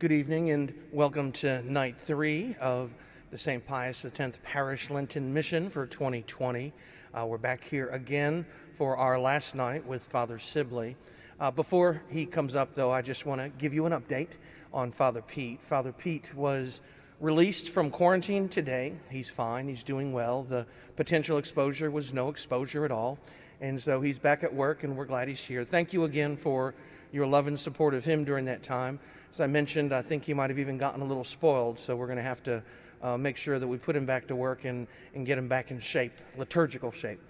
[0.00, 2.90] Good evening and welcome to night three of
[3.30, 3.62] the St.
[3.66, 6.72] Pius X Parish Lenten Mission for 2020.
[7.12, 8.46] Uh, we're back here again
[8.78, 10.96] for our last night with Father Sibley.
[11.38, 14.30] Uh, before he comes up, though, I just want to give you an update
[14.72, 15.60] on Father Pete.
[15.60, 16.80] Father Pete was
[17.20, 18.94] released from quarantine today.
[19.10, 20.44] He's fine, he's doing well.
[20.44, 20.64] The
[20.96, 23.18] potential exposure was no exposure at all.
[23.60, 25.62] And so he's back at work, and we're glad he's here.
[25.62, 26.74] Thank you again for
[27.12, 28.98] your love and support of him during that time.
[29.32, 32.06] As I mentioned, I think he might have even gotten a little spoiled, so we're
[32.06, 32.62] going to have to
[33.02, 35.70] uh, make sure that we put him back to work and, and get him back
[35.70, 37.20] in shape, liturgical shape.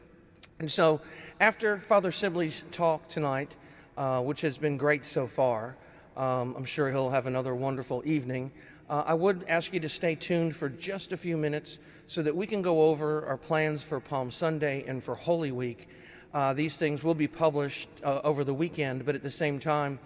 [0.58, 1.00] And so,
[1.40, 3.50] after Father Sibley's talk tonight,
[3.96, 5.76] uh, which has been great so far,
[6.16, 8.50] um, I'm sure he'll have another wonderful evening.
[8.88, 12.34] Uh, I would ask you to stay tuned for just a few minutes so that
[12.34, 15.88] we can go over our plans for Palm Sunday and for Holy Week
[16.32, 19.98] uh, these things will be published uh, over the weekend, but at the same time,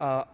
[0.00, 0.24] uh,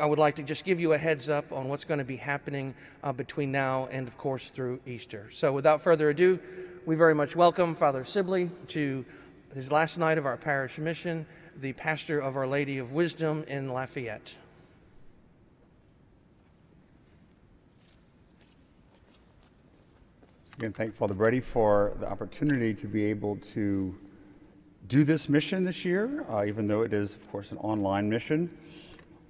[0.00, 2.16] I would like to just give you a heads up on what's going to be
[2.16, 5.28] happening uh, between now and, of course, through Easter.
[5.30, 6.40] So, without further ado,
[6.86, 9.04] we very much welcome Father Sibley to
[9.54, 11.26] his last night of our parish mission,
[11.60, 14.34] the pastor of Our Lady of Wisdom in Lafayette.
[20.56, 23.94] Again, thank Father Brady for the opportunity to be able to
[24.88, 28.50] do this mission this year, uh, even though it is, of course, an online mission.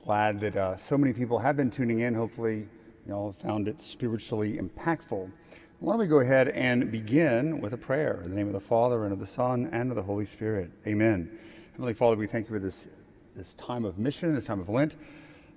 [0.05, 2.15] Glad that uh, so many people have been tuning in.
[2.15, 2.67] Hopefully,
[3.06, 5.31] you all found it spiritually impactful.
[5.79, 8.61] Why don't we go ahead and begin with a prayer in the name of the
[8.61, 10.71] Father and of the Son and of the Holy Spirit.
[10.87, 11.39] Amen.
[11.73, 12.89] Heavenly Father, we thank you for this,
[13.37, 14.97] this time of mission, this time of Lent.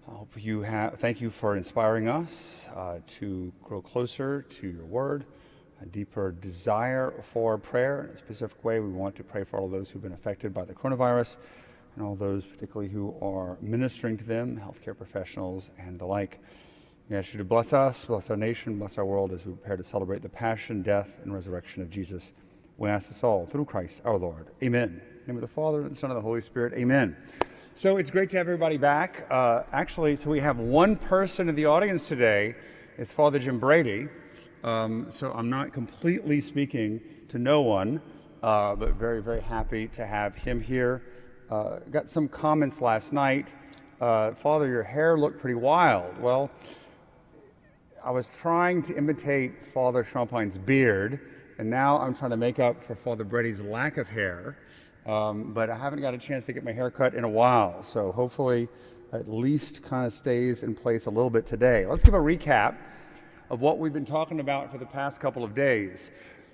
[0.10, 4.86] I hope you have, thank you for inspiring us uh, to grow closer to your
[4.86, 5.26] word
[5.84, 8.06] a deeper desire for prayer.
[8.10, 10.64] In a specific way, we want to pray for all those who've been affected by
[10.64, 11.36] the coronavirus
[11.96, 16.40] and all those, particularly who are ministering to them, healthcare professionals, and the like.
[17.10, 19.78] We ask you to bless us, bless our nation, bless our world as we prepare
[19.78, 22.32] to celebrate the passion, death, and resurrection of Jesus.
[22.78, 24.48] We ask this all through Christ our Lord.
[24.64, 25.02] Amen.
[25.28, 26.74] Name of the Father, and the Son, and the Holy Spirit.
[26.74, 27.16] Amen.
[27.76, 29.28] So it's great to have everybody back.
[29.30, 32.56] Uh, actually, so we have one person in the audience today.
[32.98, 34.08] It's Father Jim Brady.
[34.64, 38.02] Um, so I'm not completely speaking to no one,
[38.42, 41.03] uh, but very, very happy to have him here.
[41.53, 43.47] Uh, got some comments last night.
[44.02, 46.18] Uh, Father, your hair looked pretty wild.
[46.18, 46.50] Well,
[48.03, 51.19] I was trying to imitate Father Champine's beard,
[51.59, 54.58] and now I'm trying to make up for Father Brady's lack of hair.
[55.06, 57.84] Um, but I haven't got a chance to get my hair cut in a while,
[57.84, 58.68] so hopefully
[59.12, 61.85] at least kind of stays in place a little bit today.
[61.85, 62.78] Let's give a recap
[63.52, 66.09] of what we've been talking about for the past couple of days.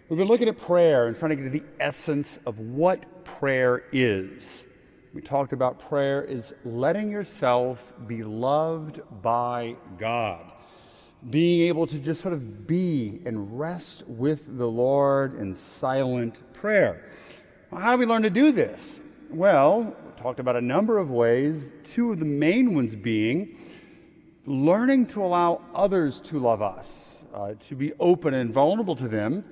[0.09, 3.83] We've been looking at prayer and trying to get to the essence of what prayer
[3.93, 4.65] is.
[5.11, 10.51] We talked about prayer is letting yourself be loved by God,
[11.31, 17.09] being able to just sort of be and rest with the Lord in silent prayer.
[17.71, 19.01] Well, how do we learn to do this?
[19.31, 23.57] Well, we talked about a number of ways, two of the main ones being
[24.45, 29.43] learning to allow others to love us, uh, to be open and vulnerable to them,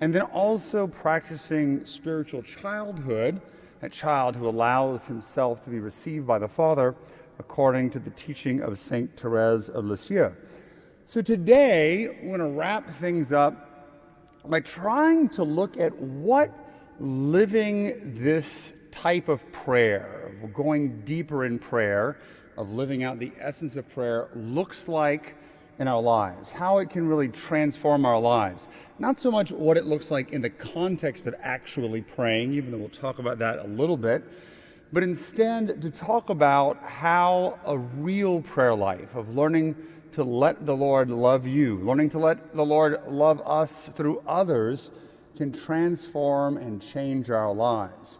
[0.00, 3.40] and then also practicing spiritual childhood,
[3.82, 6.94] a child who allows himself to be received by the Father
[7.38, 10.32] according to the teaching of Saint Therese of Lisieux.
[11.06, 13.68] So today, I'm going to wrap things up
[14.44, 16.50] by trying to look at what
[17.00, 22.18] living this type of prayer, going deeper in prayer,
[22.56, 25.34] of living out the essence of prayer looks like
[25.78, 28.68] in our lives, how it can really transform our lives.
[28.98, 32.78] Not so much what it looks like in the context of actually praying, even though
[32.78, 34.22] we'll talk about that a little bit,
[34.92, 39.74] but instead to talk about how a real prayer life of learning
[40.12, 44.90] to let the Lord love you, learning to let the Lord love us through others,
[45.36, 48.18] can transform and change our lives.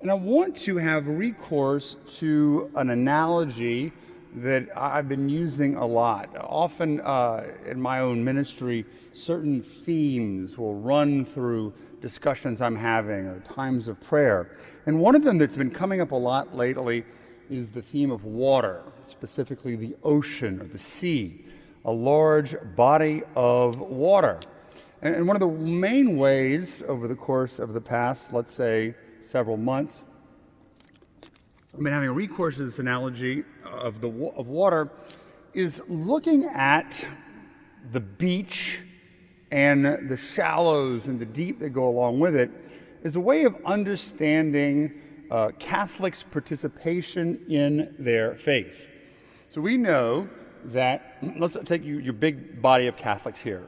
[0.00, 3.92] And I want to have recourse to an analogy
[4.34, 6.30] that I've been using a lot.
[6.38, 13.40] Often uh, in my own ministry, certain themes will run through discussions I'm having or
[13.40, 14.56] times of prayer.
[14.86, 17.04] And one of them that's been coming up a lot lately
[17.50, 21.44] is the theme of water, specifically the ocean or the sea,
[21.84, 24.38] a large body of water.
[25.02, 29.56] And, one of the main ways over the course of the past, let's say, several
[29.56, 30.04] months.
[31.74, 34.90] I've been having a recourse to this analogy of the of water
[35.54, 37.06] is looking at
[37.92, 38.80] the beach
[39.50, 42.50] and the shallows and the deep that go along with it
[43.02, 48.90] is a way of understanding uh, Catholics' participation in their faith.
[49.48, 50.28] So we know
[50.64, 53.64] that, let's take you, your big body of Catholics here,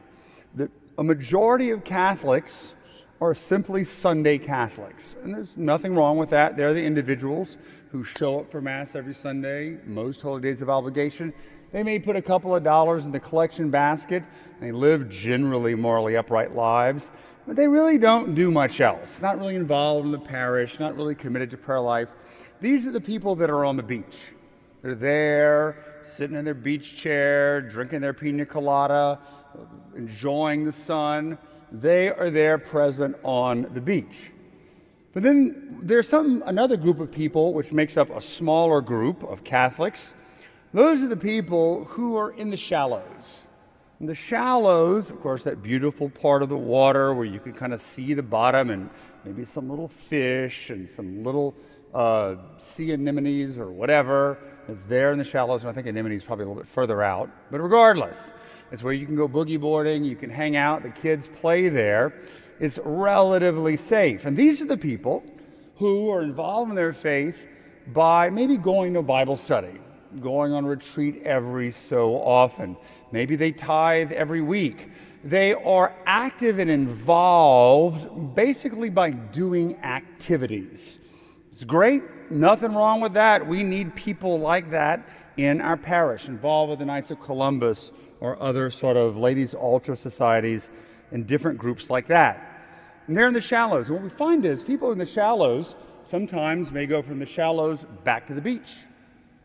[0.56, 2.75] that a majority of Catholics
[3.23, 5.17] are simply Sunday Catholics.
[5.23, 6.59] And there's nothing wrong with that.
[6.59, 7.56] They're the individuals
[7.94, 11.32] who show up for Mass every Sunday, most holy days of obligation.
[11.70, 14.25] They may put a couple of dollars in the collection basket.
[14.61, 17.08] They live generally morally upright lives,
[17.46, 19.23] but they really don't do much else.
[19.23, 22.08] Not really involved in the parish, not really committed to prayer life.
[22.61, 24.32] These are the people that are on the beach.
[24.82, 29.20] They're there, sitting in their beach chair, drinking their pina colada,
[29.94, 31.38] enjoying the sun.
[31.70, 34.32] They are there present on the beach.
[35.14, 39.44] But then there's some another group of people which makes up a smaller group of
[39.44, 40.14] Catholics.
[40.72, 43.46] Those are the people who are in the shallows.
[44.00, 47.72] In the shallows, of course, that beautiful part of the water where you can kind
[47.72, 48.90] of see the bottom and
[49.25, 51.55] maybe some little fish and some little
[51.94, 54.37] uh, sea anemones or whatever.
[54.67, 57.31] It's there in the shallows, and I think anemones probably a little bit further out.
[57.52, 58.32] But regardless,
[58.72, 62.20] it's where you can go boogie boarding, you can hang out, the kids play there.
[62.61, 64.25] It's relatively safe.
[64.25, 65.25] And these are the people
[65.77, 67.47] who are involved in their faith
[67.93, 69.79] by maybe going to Bible study,
[70.21, 72.77] going on retreat every so often.
[73.12, 74.91] Maybe they tithe every week.
[75.25, 80.99] They are active and involved basically by doing activities.
[81.51, 83.47] It's great, nothing wrong with that.
[83.47, 87.91] We need people like that in our parish, involved with the Knights of Columbus
[88.21, 90.71] or other sort of ladies' altar societies
[91.11, 92.51] and different groups like that.
[93.06, 93.89] And they're in the shallows.
[93.89, 97.85] And what we find is people in the shallows sometimes may go from the shallows
[98.05, 98.79] back to the beach.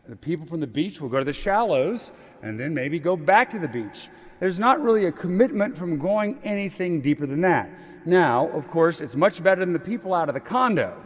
[0.08, 2.10] The people from the beach will go to the shallows
[2.42, 4.08] and then maybe go back to the beach.
[4.40, 7.70] There's not really a commitment from going anything deeper than that.
[8.06, 10.96] Now, of course, it's much better than the people out of the condo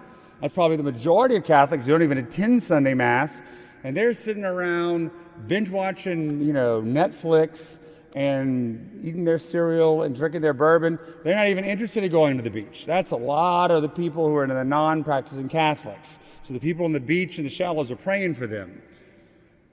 [0.45, 3.41] that's probably the majority of Catholics who don't even attend Sunday Mass,
[3.83, 5.11] and they're sitting around
[5.47, 7.79] binge watching, you know, Netflix
[8.15, 10.99] and eating their cereal and drinking their bourbon.
[11.25, 12.87] They're not even interested in going to the beach.
[12.87, 16.19] That's a lot of the people who are the non-practicing Catholics.
[16.45, 18.83] So the people on the beach and the shallows are praying for them.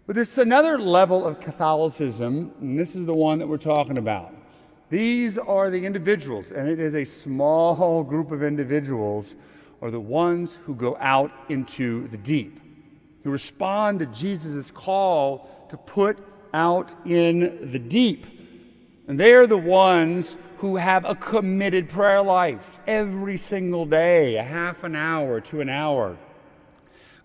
[0.08, 4.34] But there's another level of Catholicism, and this is the one that we're talking about.
[4.90, 9.36] These are the individuals, and it is a small group of individuals
[9.82, 12.60] are the ones who go out into the deep,
[13.24, 16.18] who respond to Jesus' call to put
[16.54, 18.28] out in the deep.
[19.08, 24.44] And they are the ones who have a committed prayer life every single day, a
[24.44, 26.18] half an hour to an hour,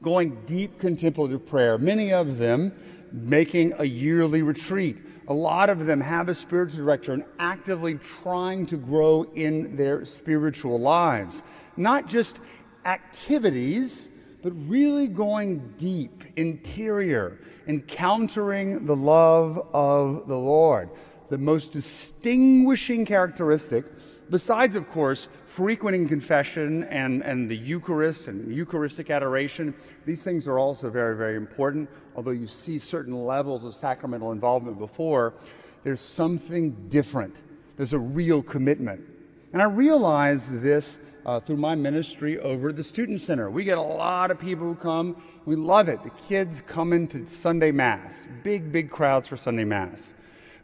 [0.02, 2.72] going deep contemplative prayer, many of them
[3.12, 4.98] making a yearly retreat.
[5.28, 10.04] A lot of them have a spiritual director and actively trying to grow in their
[10.04, 11.42] spiritual lives
[11.76, 12.40] not just
[12.84, 14.08] activities,
[14.42, 20.90] but really going deep, interior, encountering the love of the Lord.
[21.28, 23.84] The most distinguishing characteristic,
[24.30, 29.74] besides, of course, frequenting confession and, and the Eucharist and Eucharistic adoration,
[30.04, 31.88] these things are also very, very important.
[32.14, 35.34] Although you see certain levels of sacramental involvement before,
[35.82, 37.42] there's something different.
[37.76, 39.04] There's a real commitment.
[39.52, 43.50] And I realized this uh, through my ministry over at the Student Center.
[43.50, 45.20] We get a lot of people who come.
[45.44, 46.02] We love it.
[46.04, 50.14] The kids come into Sunday Mass, big, big crowds for Sunday Mass.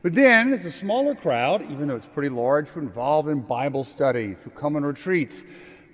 [0.03, 3.41] But then there's a smaller crowd, even though it's pretty large, who are involved in
[3.41, 5.45] Bible studies, who come on retreats.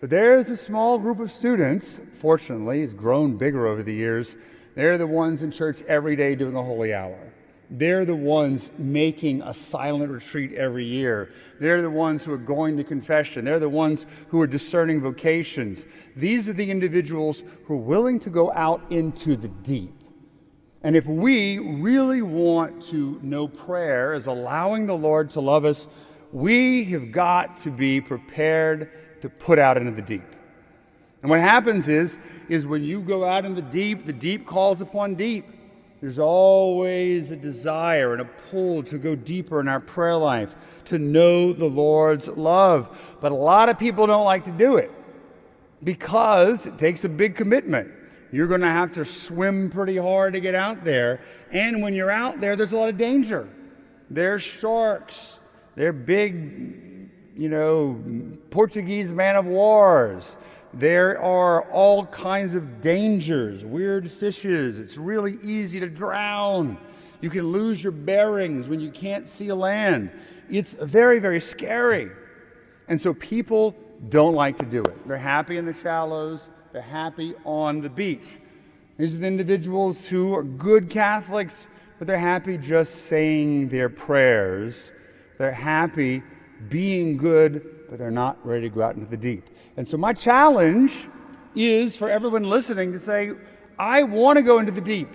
[0.00, 4.36] But there's a small group of students, fortunately, it's grown bigger over the years.
[4.74, 7.32] They're the ones in church every day doing a holy hour.
[7.70, 11.32] They're the ones making a silent retreat every year.
[11.60, 13.44] They're the ones who are going to confession.
[13.44, 15.84] They're the ones who are discerning vocations.
[16.16, 19.92] These are the individuals who are willing to go out into the deep.
[20.82, 25.88] And if we really want to know prayer as allowing the Lord to love us,
[26.32, 30.22] we have got to be prepared to put out into the deep.
[31.20, 34.80] And what happens is, is when you go out in the deep, the deep calls
[34.80, 35.46] upon deep.
[36.00, 40.54] There's always a desire and a pull to go deeper in our prayer life,
[40.86, 43.16] to know the Lord's love.
[43.20, 44.92] But a lot of people don't like to do it
[45.82, 47.90] because it takes a big commitment.
[48.30, 51.20] You're going to have to swim pretty hard to get out there.
[51.50, 53.48] And when you're out there, there's a lot of danger.
[54.10, 55.40] There's sharks,
[55.74, 58.02] they're big, you know,
[58.50, 60.36] Portuguese man of wars.
[60.78, 64.78] There are all kinds of dangers, weird fishes.
[64.78, 66.78] It's really easy to drown.
[67.20, 70.10] You can lose your bearings when you can't see land.
[70.48, 72.10] It's very, very scary.
[72.86, 73.74] And so people
[74.08, 75.08] don't like to do it.
[75.08, 78.38] They're happy in the shallows, they're happy on the beach.
[78.98, 81.66] These are the individuals who are good Catholics,
[81.98, 84.92] but they're happy just saying their prayers.
[85.38, 86.22] They're happy
[86.68, 89.44] being good, but they're not ready to go out into the deep.
[89.76, 91.08] And so, my challenge
[91.54, 93.32] is for everyone listening to say,
[93.78, 95.08] I want to go into the deep.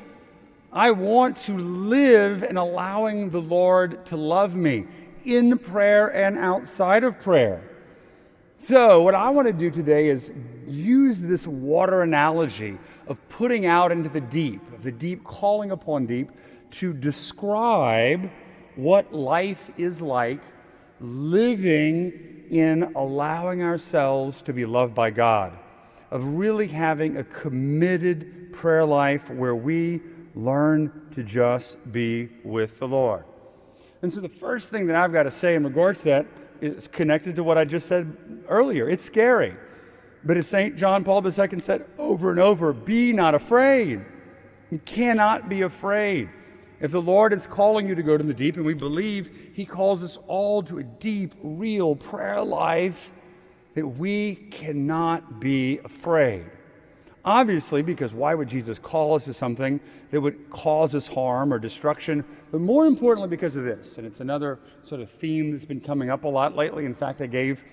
[0.72, 4.88] I want to live in allowing the Lord to love me
[5.24, 7.62] in prayer and outside of prayer.
[8.56, 10.34] So, what I want to do today is
[10.66, 12.78] use this water analogy
[13.08, 16.30] of putting out into the deep, of the deep calling upon deep,
[16.72, 18.32] to describe
[18.76, 20.42] what life is like
[21.00, 25.58] living in allowing ourselves to be loved by God,
[26.12, 30.02] of really having a committed prayer life where we
[30.36, 33.26] learn to just be with the Lord.
[34.02, 36.26] And so, the first thing that I've got to say in regards to that
[36.62, 38.16] is connected to what I just said
[38.48, 38.90] earlier.
[38.90, 39.56] It's scary.
[40.24, 40.78] But as St.
[40.78, 44.04] John Paul II said over and over, be not afraid.
[44.72, 46.30] You cannot be afraid.
[46.84, 49.64] If the Lord is calling you to go to the deep, and we believe He
[49.64, 53.14] calls us all to a deep, real prayer life,
[53.74, 56.44] that we cannot be afraid.
[57.24, 59.80] Obviously, because why would Jesus call us to something
[60.12, 62.26] that would cause us harm or destruction?
[62.52, 63.98] But more importantly, because of this.
[63.98, 66.84] And it's another sort of theme that's been coming up a lot lately.
[66.84, 67.64] In fact, I gave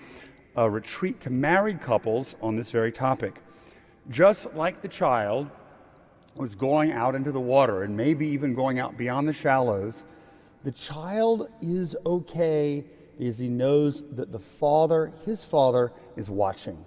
[0.55, 3.41] a retreat to married couples on this very topic.
[4.09, 5.49] Just like the child
[6.35, 10.03] was going out into the water and maybe even going out beyond the shallows,
[10.63, 12.85] the child is okay
[13.17, 16.85] because he knows that the father, his father, is watching.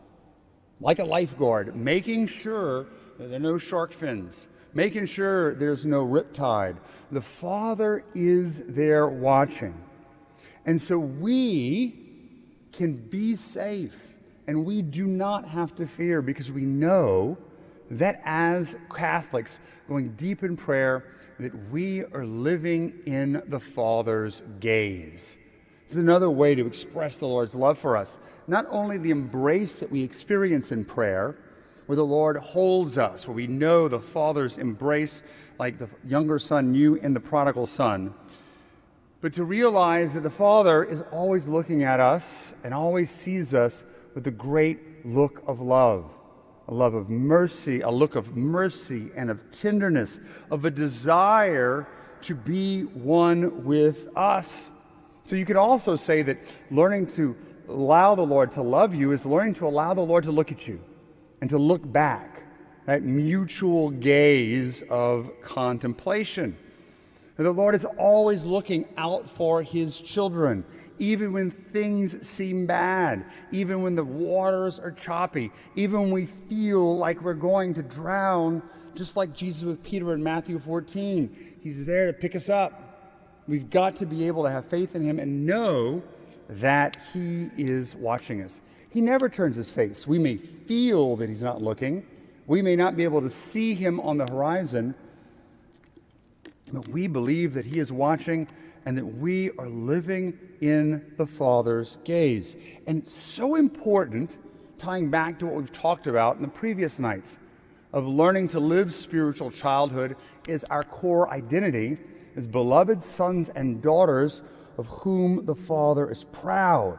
[0.80, 2.86] Like a lifeguard, making sure
[3.18, 6.76] that there are no shark fins, making sure there's no riptide.
[7.12, 9.80] The father is there watching.
[10.66, 11.94] And so we
[12.72, 14.14] can be safe
[14.46, 17.38] and we do not have to fear because we know
[17.90, 21.04] that as Catholics, going deep in prayer,
[21.38, 25.36] that we are living in the Father's gaze.
[25.86, 28.18] It's another way to express the Lord's love for us.
[28.46, 31.36] Not only the embrace that we experience in prayer,
[31.86, 35.22] where the Lord holds us, where we know the Father's embrace,
[35.58, 38.14] like the younger son knew in the prodigal son,
[39.20, 43.84] but to realize that the Father is always looking at us and always sees us
[44.14, 46.10] with a great look of love
[46.68, 51.86] a love of mercy, a look of mercy and of tenderness, of a desire
[52.22, 54.70] to be one with us.
[55.26, 56.38] So you could also say that
[56.70, 57.36] learning to
[57.68, 60.66] allow the Lord to love you is learning to allow the Lord to look at
[60.66, 60.80] you
[61.40, 62.44] and to look back,
[62.86, 66.56] that mutual gaze of contemplation.
[67.36, 70.64] And the Lord is always looking out for his children
[70.98, 76.96] even when things seem bad, even when the waters are choppy, even when we feel
[76.96, 78.62] like we're going to drown,
[78.94, 81.54] just like Jesus with Peter in Matthew 14.
[81.60, 82.80] He's there to pick us up.
[83.48, 86.02] We've got to be able to have faith in him and know
[86.48, 88.60] that he is watching us.
[88.90, 90.06] He never turns his face.
[90.06, 92.06] We may feel that he's not looking,
[92.46, 94.94] we may not be able to see him on the horizon,
[96.72, 98.46] but we believe that he is watching
[98.86, 102.56] and that we are living in the Father's gaze.
[102.86, 104.36] And it's so important,
[104.78, 107.36] tying back to what we've talked about in the previous nights,
[107.92, 110.16] of learning to live spiritual childhood
[110.48, 111.96] is our core identity
[112.36, 114.42] as beloved sons and daughters
[114.76, 116.98] of whom the Father is proud.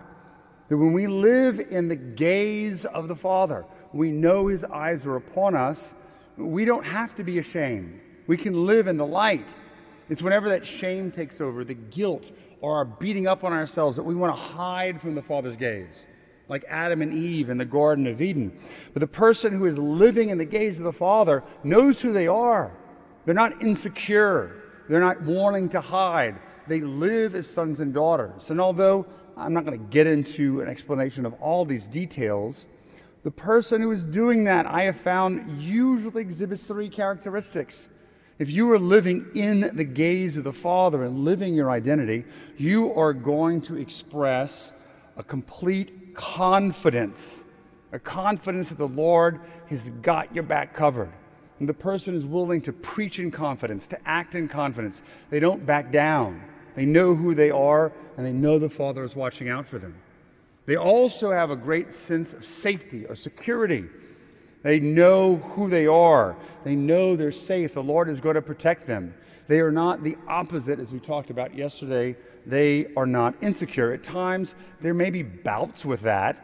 [0.70, 5.18] That when we live in the gaze of the Father, we know His eyes are
[5.18, 5.94] upon us,
[6.38, 8.00] we don't have to be ashamed.
[8.27, 9.48] We can live in the light
[10.09, 12.31] it's whenever that shame takes over, the guilt
[12.62, 16.05] or our beating up on ourselves, that we want to hide from the Father's gaze,
[16.47, 18.57] like Adam and Eve in the Garden of Eden.
[18.93, 22.27] But the person who is living in the gaze of the Father knows who they
[22.27, 22.71] are.
[23.25, 26.39] They're not insecure, they're not wanting to hide.
[26.67, 28.50] They live as sons and daughters.
[28.50, 29.05] And although
[29.38, 32.65] I'm not going to get into an explanation of all these details,
[33.24, 37.89] the person who is doing that, I have found, usually exhibits three characteristics.
[38.38, 42.25] If you are living in the gaze of the Father and living your identity,
[42.58, 44.74] you are going to express
[45.15, 47.44] a complete confidence,
[47.94, 51.13] a confidence that the Lord has got your back covered.
[51.60, 55.01] And the person is willing to preach in confidence, to act in confidence.
[55.30, 56.44] They don't back down.
[56.75, 59.96] They know who they are, and they know the Father is watching out for them.
[60.65, 63.86] They also have a great sense of safety or security
[64.65, 66.36] they know who they are.
[66.63, 67.75] They know they're safe.
[67.75, 69.13] The Lord is going to protect them.
[69.48, 72.15] They are not the opposite, as we talked about yesterday.
[72.48, 73.93] They are not insecure.
[73.93, 76.43] At times, there may be bouts with that,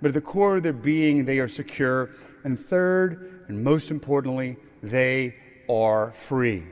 [0.00, 2.10] but at the core of their being, they are secure.
[2.42, 5.36] And third, and most importantly, they
[5.70, 6.64] are free.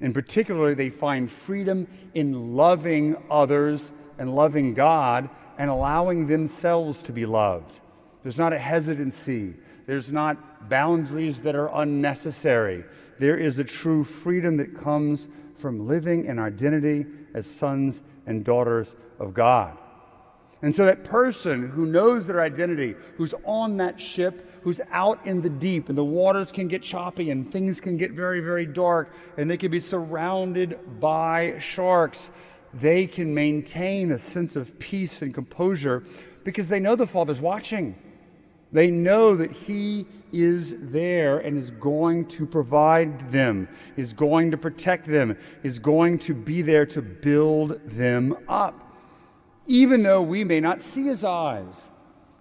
[0.00, 7.12] In particular, they find freedom in loving others and loving God and allowing themselves to
[7.12, 7.78] be loved.
[8.24, 9.54] There's not a hesitancy,
[9.86, 12.84] there's not boundaries that are unnecessary.
[13.18, 18.94] There is a true freedom that comes from living in identity as sons and daughters
[19.18, 19.78] of God.
[20.62, 25.42] And so, that person who knows their identity, who's on that ship, who's out in
[25.42, 29.12] the deep, and the waters can get choppy and things can get very, very dark,
[29.36, 32.30] and they can be surrounded by sharks,
[32.72, 36.02] they can maintain a sense of peace and composure
[36.44, 37.94] because they know the Father's watching.
[38.74, 44.56] They know that He is there and is going to provide them, is going to
[44.56, 48.98] protect them, is going to be there to build them up,
[49.66, 51.88] even though we may not see His eyes.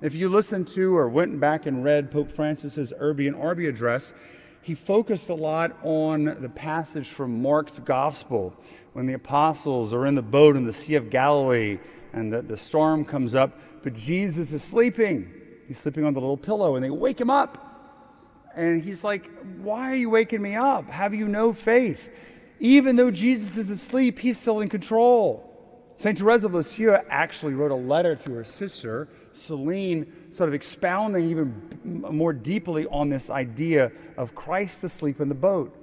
[0.02, 4.16] If you listened to or went back and read Pope Francis's Urbi and Orbi address,
[4.64, 8.56] he focused a lot on the passage from Mark's Gospel
[8.94, 11.78] when the apostles are in the boat in the Sea of Galilee
[12.12, 15.32] and the, the storm comes up, but Jesus is sleeping.
[15.68, 17.70] He's sleeping on the little pillow, and they wake him up.
[18.56, 20.90] And he's like, Why are you waking me up?
[20.90, 22.10] Have you no faith?
[22.60, 25.50] Even though Jesus is asleep, he's still in control.
[25.96, 26.18] St.
[26.18, 31.70] Therese of Lisieux actually wrote a letter to her sister, Celine, sort of expounding even
[31.84, 35.76] more deeply on this idea of Christ asleep in the boat.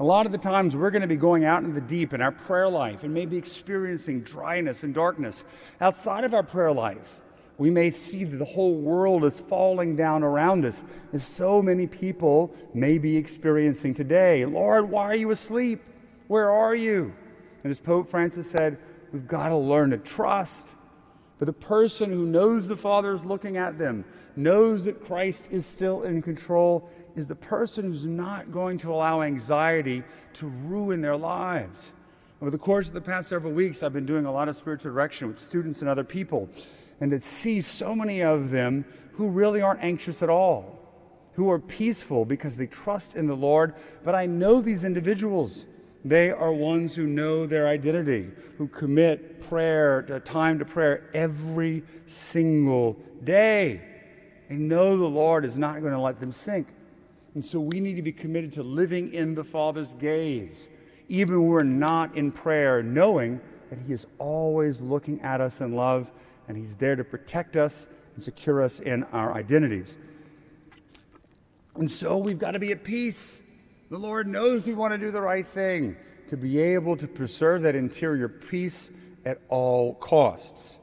[0.00, 2.20] A lot of the times we're going to be going out into the deep in
[2.20, 5.44] our prayer life and maybe experiencing dryness and darkness.
[5.80, 7.20] Outside of our prayer life,
[7.62, 11.86] we may see that the whole world is falling down around us, as so many
[11.86, 14.44] people may be experiencing today.
[14.44, 15.80] Lord, why are you asleep?
[16.26, 17.14] Where are you?
[17.62, 18.78] And as Pope Francis said,
[19.12, 20.74] we've got to learn to trust.
[21.38, 25.64] But the person who knows the Father is looking at them, knows that Christ is
[25.64, 30.02] still in control, is the person who's not going to allow anxiety
[30.32, 31.92] to ruin their lives.
[32.40, 34.90] Over the course of the past several weeks, I've been doing a lot of spiritual
[34.90, 36.48] direction with students and other people
[37.02, 38.84] and to see so many of them
[39.14, 40.78] who really aren't anxious at all,
[41.32, 43.74] who are peaceful because they trust in the Lord.
[44.04, 45.64] But I know these individuals.
[46.04, 51.82] They are ones who know their identity, who commit prayer, uh, time to prayer every
[52.06, 53.82] single day.
[54.48, 56.68] They know the Lord is not going to let them sink.
[57.34, 60.70] And so we need to be committed to living in the Father's gaze,
[61.08, 65.74] even when we're not in prayer, knowing that He is always looking at us in
[65.74, 66.08] love
[66.48, 69.96] and He's there to protect us and secure us in our identities.
[71.74, 73.40] And so we've got to be at peace.
[73.90, 75.96] The Lord knows we want to do the right thing,
[76.28, 78.90] to be able to preserve that interior peace
[79.24, 80.78] at all costs.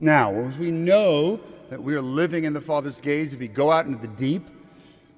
[0.00, 3.70] Now, as we know that we are living in the Father's gaze, if we go
[3.70, 4.48] out into the deep,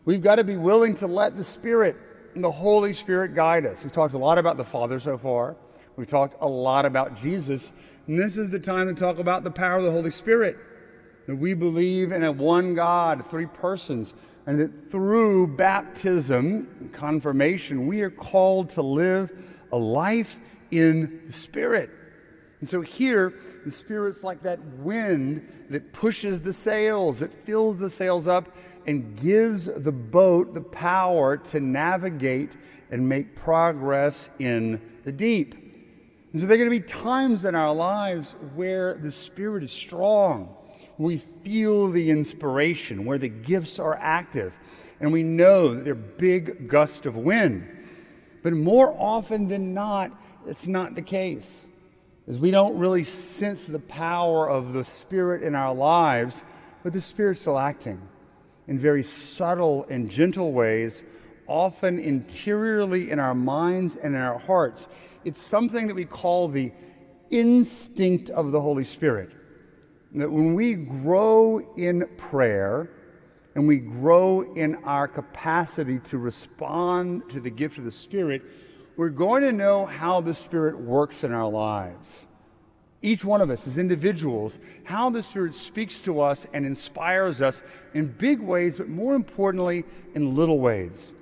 [0.05, 1.97] we've got to be willing to let the Spirit
[2.35, 3.85] and the Holy Spirit guide us.
[3.85, 5.57] We've talked a lot about the Father so far.
[5.97, 7.73] We've talked a lot about Jesus.
[8.07, 10.57] And this is the time to talk about the power of the Holy Spirit.
[11.27, 14.15] That we believe in a one God, three persons,
[14.47, 19.31] and that through baptism, and confirmation, we are called to live
[19.71, 20.39] a life
[20.71, 21.91] in the Spirit.
[22.61, 27.91] And so here, the Spirit's like that wind that pushes the sails, that fills the
[27.91, 28.49] sails up,
[28.87, 32.57] and gives the boat the power to navigate
[32.91, 35.62] and make progress in the deep.
[36.33, 39.73] And so there are going to be times in our lives where the Spirit is
[39.73, 40.55] strong.
[40.97, 44.57] We feel the inspiration, where the gifts are active,
[44.99, 47.69] and we know that they're big gusts of wind.
[48.43, 50.11] But more often than not,
[50.47, 51.67] it's not the case.
[52.27, 56.45] As we don't really sense the power of the Spirit in our lives,
[56.83, 58.01] but the Spirit's still acting
[58.69, 61.03] in very subtle and gentle ways,
[61.47, 64.89] often interiorly in our minds and in our hearts
[65.25, 66.73] it's something that we call the
[67.31, 69.31] instinct of the Holy Spirit.
[70.15, 72.91] That when we grow in prayer
[73.55, 78.43] and we grow in our capacity to respond to the gift of the Spirit,
[78.97, 82.27] we're going to know how the Spirit works in our lives.
[83.01, 87.63] Each one of us as individuals, how the Spirit speaks to us and inspires us
[87.95, 91.13] in big ways, but more importantly, in little ways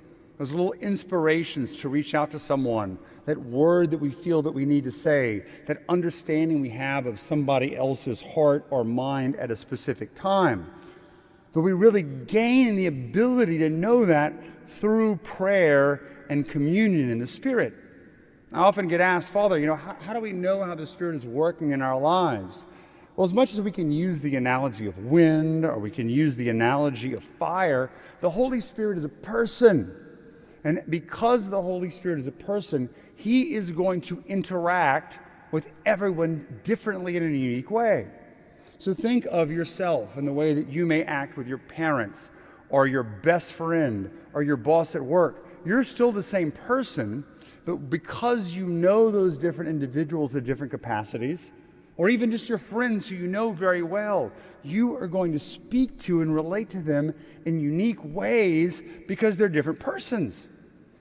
[0.41, 4.65] those little inspirations to reach out to someone, that word that we feel that we
[4.65, 9.55] need to say, that understanding we have of somebody else's heart or mind at a
[9.55, 10.67] specific time.
[11.53, 14.33] But we really gain the ability to know that
[14.67, 17.75] through prayer and communion in the Spirit.
[18.51, 21.13] I often get asked, Father, you know, how, how do we know how the Spirit
[21.13, 22.65] is working in our lives?
[23.15, 26.35] Well, as much as we can use the analogy of wind or we can use
[26.35, 30.00] the analogy of fire, the Holy Spirit is a person.
[30.63, 35.19] And because the Holy Spirit is a person, he is going to interact
[35.51, 38.07] with everyone differently in a unique way.
[38.77, 42.31] So think of yourself and the way that you may act with your parents
[42.69, 45.45] or your best friend or your boss at work.
[45.65, 47.23] You're still the same person,
[47.65, 51.51] but because you know those different individuals at different capacities,
[51.97, 54.31] or even just your friends who you know very well,
[54.63, 57.13] you are going to speak to and relate to them
[57.45, 60.47] in unique ways because they're different persons.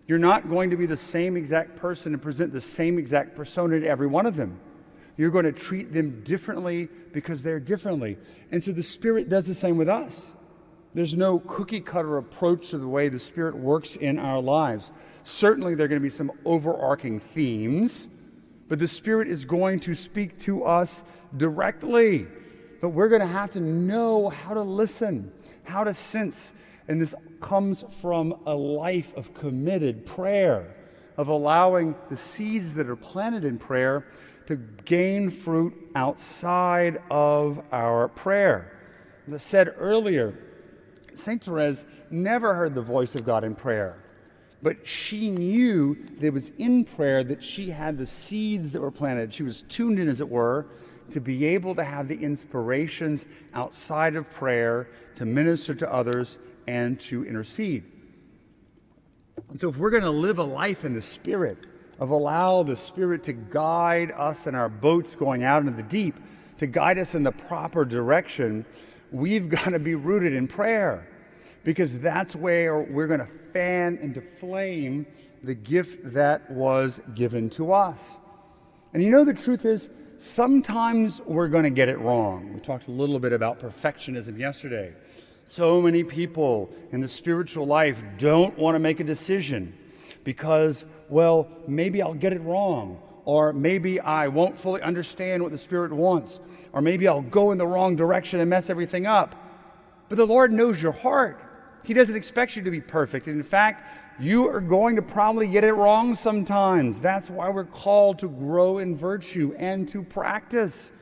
[0.06, 3.80] You're not going to be the same exact person and present the same exact persona
[3.80, 4.58] to every one of them.
[5.16, 8.16] You're going to treat them differently because they're differently.
[8.50, 10.34] And so the Spirit does the same with us.
[10.94, 14.92] There's no cookie cutter approach to the way the Spirit works in our lives.
[15.22, 18.08] Certainly, there are going to be some overarching themes,
[18.68, 21.04] but the Spirit is going to speak to us
[21.36, 22.26] directly.
[22.80, 25.30] But we're going to have to know how to listen,
[25.64, 26.52] how to sense,
[26.88, 30.76] and this comes from a life of committed prayer,
[31.16, 34.06] of allowing the seeds that are planted in prayer
[34.46, 38.76] to gain fruit outside of our prayer.
[39.28, 40.38] As I said earlier,
[41.14, 41.42] St.
[41.42, 44.02] Therese never heard the voice of God in prayer,
[44.62, 48.90] but she knew that it was in prayer that she had the seeds that were
[48.90, 49.32] planted.
[49.32, 50.66] She was tuned in, as it were,
[51.10, 56.38] to be able to have the inspirations outside of prayer to minister to others
[56.70, 57.82] and to intercede.
[59.48, 61.66] And so, if we're going to live a life in the Spirit,
[61.98, 66.14] of allow the Spirit to guide us in our boats going out into the deep,
[66.58, 68.64] to guide us in the proper direction,
[69.10, 71.08] we've got to be rooted in prayer
[71.64, 75.06] because that's where we're going to fan into flame
[75.42, 78.16] the gift that was given to us.
[78.94, 82.54] And you know, the truth is, sometimes we're going to get it wrong.
[82.54, 84.94] We talked a little bit about perfectionism yesterday.
[85.50, 89.76] So many people in the spiritual life don't want to make a decision
[90.22, 95.58] because, well, maybe I'll get it wrong, or maybe I won't fully understand what the
[95.58, 96.38] Spirit wants,
[96.72, 99.34] or maybe I'll go in the wrong direction and mess everything up.
[100.08, 101.42] But the Lord knows your heart.
[101.82, 103.26] He doesn't expect you to be perfect.
[103.26, 107.00] And in fact, you are going to probably get it wrong sometimes.
[107.00, 110.92] That's why we're called to grow in virtue and to practice.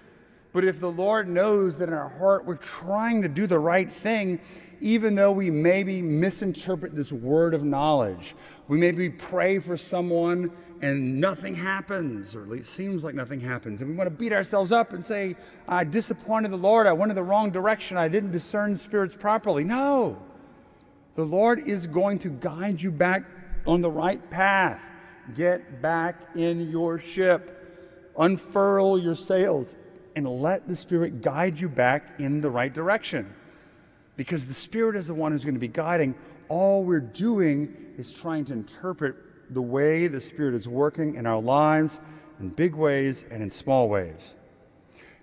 [0.52, 3.90] But if the Lord knows that in our heart we're trying to do the right
[3.90, 4.40] thing,
[4.80, 8.34] even though we maybe misinterpret this word of knowledge,
[8.68, 13.80] we maybe pray for someone and nothing happens, or at least seems like nothing happens.
[13.80, 15.34] And we want to beat ourselves up and say,
[15.66, 19.64] I disappointed the Lord, I went in the wrong direction, I didn't discern spirits properly.
[19.64, 20.22] No.
[21.16, 23.24] The Lord is going to guide you back
[23.66, 24.80] on the right path.
[25.34, 29.74] Get back in your ship, unfurl your sails,
[30.18, 33.32] and let the Spirit guide you back in the right direction.
[34.16, 36.16] Because the Spirit is the one who's going to be guiding.
[36.48, 39.14] All we're doing is trying to interpret
[39.54, 42.00] the way the Spirit is working in our lives
[42.40, 44.34] in big ways and in small ways.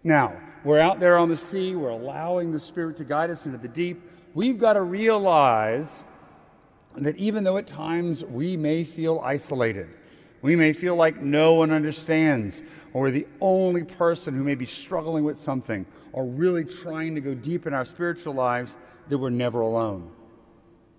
[0.01, 3.57] Now, we're out there on the sea, we're allowing the Spirit to guide us into
[3.57, 4.01] the deep.
[4.33, 6.05] We've got to realize
[6.95, 9.89] that even though at times we may feel isolated,
[10.41, 12.61] we may feel like no one understands,
[12.95, 17.19] or we're the only person who may be struggling with something or really trying to
[17.19, 18.73] go deep in our spiritual lives,
[19.09, 20.09] that we're never alone.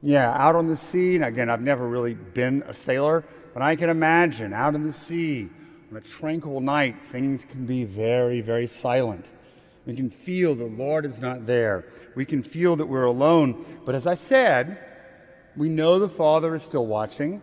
[0.02, 3.76] Yeah, out on the sea, and again, I've never really been a sailor, but I
[3.76, 5.48] can imagine out in the sea
[5.90, 9.24] on a tranquil night, things can be very, very silent.
[9.86, 11.86] We can feel the Lord is not there.
[12.14, 13.64] We can feel that we're alone.
[13.86, 14.76] But as I said,
[15.56, 17.40] we know the Father is still watching.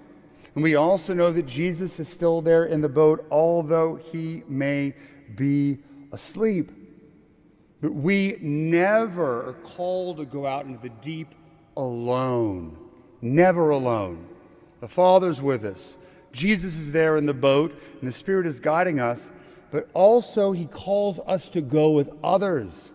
[0.56, 4.94] And we also know that Jesus is still there in the boat, although he may
[5.36, 5.80] be
[6.12, 6.72] asleep.
[7.82, 11.34] But we never are called to go out into the deep
[11.76, 12.78] alone.
[13.22, 14.28] Never alone.
[14.80, 15.98] The Father's with us.
[16.32, 19.32] Jesus is there in the boat, and the Spirit is guiding us,
[19.72, 22.92] but also He calls us to go with others.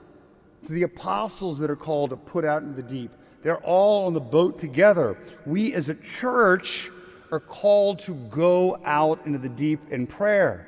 [0.64, 3.12] To the apostles that are called to put out into the deep.
[3.42, 5.16] They're all on the boat together.
[5.46, 6.90] We as a church
[7.30, 10.66] are called to go out into the deep in prayer.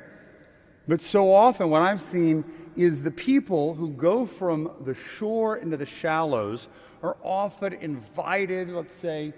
[0.87, 2.44] But so often, what I've seen
[2.77, 6.68] is the people who go from the shore into the shallows
[7.03, 9.33] are often invited, let's say,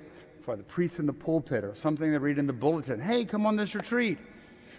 [0.46, 3.46] by the priest in the pulpit or something they read in the bulletin hey, come
[3.46, 4.18] on this retreat.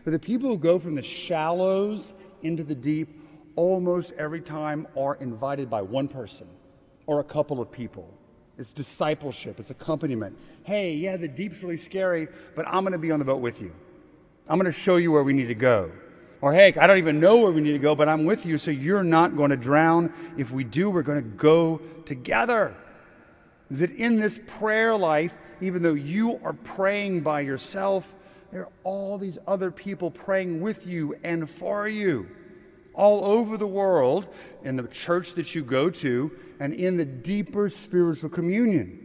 [0.04, 3.22] But the people who go from the shallows into the deep
[3.56, 6.48] almost every time are invited by one person
[7.06, 8.14] or a couple of people.
[8.58, 10.38] It's discipleship, it's accompaniment.
[10.64, 13.60] Hey, yeah, the deep's really scary, but I'm going to be on the boat with
[13.62, 13.74] you.
[14.48, 15.92] I'm going to show you where we need to go.
[16.42, 18.58] Or, hey, I don't even know where we need to go, but I'm with you,
[18.58, 20.14] so you're not going to drown.
[20.38, 22.76] If we do, we're going to go together.
[23.72, 28.14] is that in this prayer life, even though you are praying by yourself,
[28.52, 32.28] there are all these other people praying with you and for you
[32.94, 34.28] all over the world
[34.64, 39.00] in the church that you go to and in the deeper spiritual communion.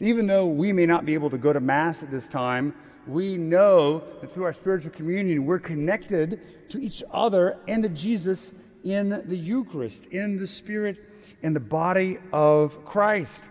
[0.00, 2.74] Even though we may not be able to go to Mass at this time,
[3.06, 8.52] we know that through our spiritual communion, we're connected to each other and to Jesus
[8.84, 10.98] in the Eucharist, in the Spirit,
[11.42, 13.44] in the body of Christ.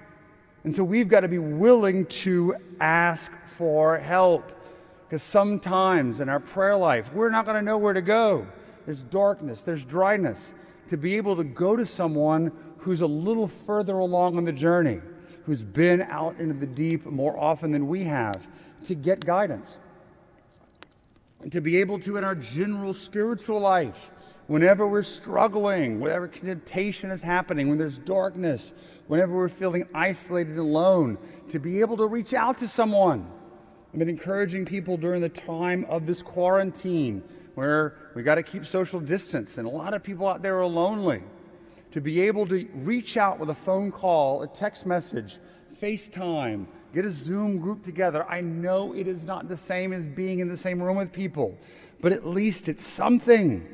[0.63, 4.51] And so we've got to be willing to ask for help.
[5.07, 8.45] Because sometimes in our prayer life, we're not going to know where to go.
[8.87, 10.53] There's darkness, there's dryness.
[10.87, 15.01] To be able to go to someone who's a little further along on the journey,
[15.43, 18.47] who's been out into the deep more often than we have,
[18.85, 19.77] to get guidance.
[21.41, 24.09] And to be able to, in our general spiritual life,
[24.47, 28.71] whenever we're struggling, whenever temptation is happening, when there's darkness,
[29.07, 31.17] whenever we're feeling isolated and alone,
[31.49, 33.29] to be able to reach out to someone.
[33.91, 37.21] I've been encouraging people during the time of this quarantine
[37.57, 40.67] where we got to keep social distance, and a lot of people out there are
[40.67, 41.23] lonely.
[41.93, 45.39] To be able to reach out with a phone call, a text message,
[45.81, 48.27] FaceTime, get a Zoom group together.
[48.29, 51.57] I know it is not the same as being in the same room with people,
[51.99, 53.67] but at least it's something.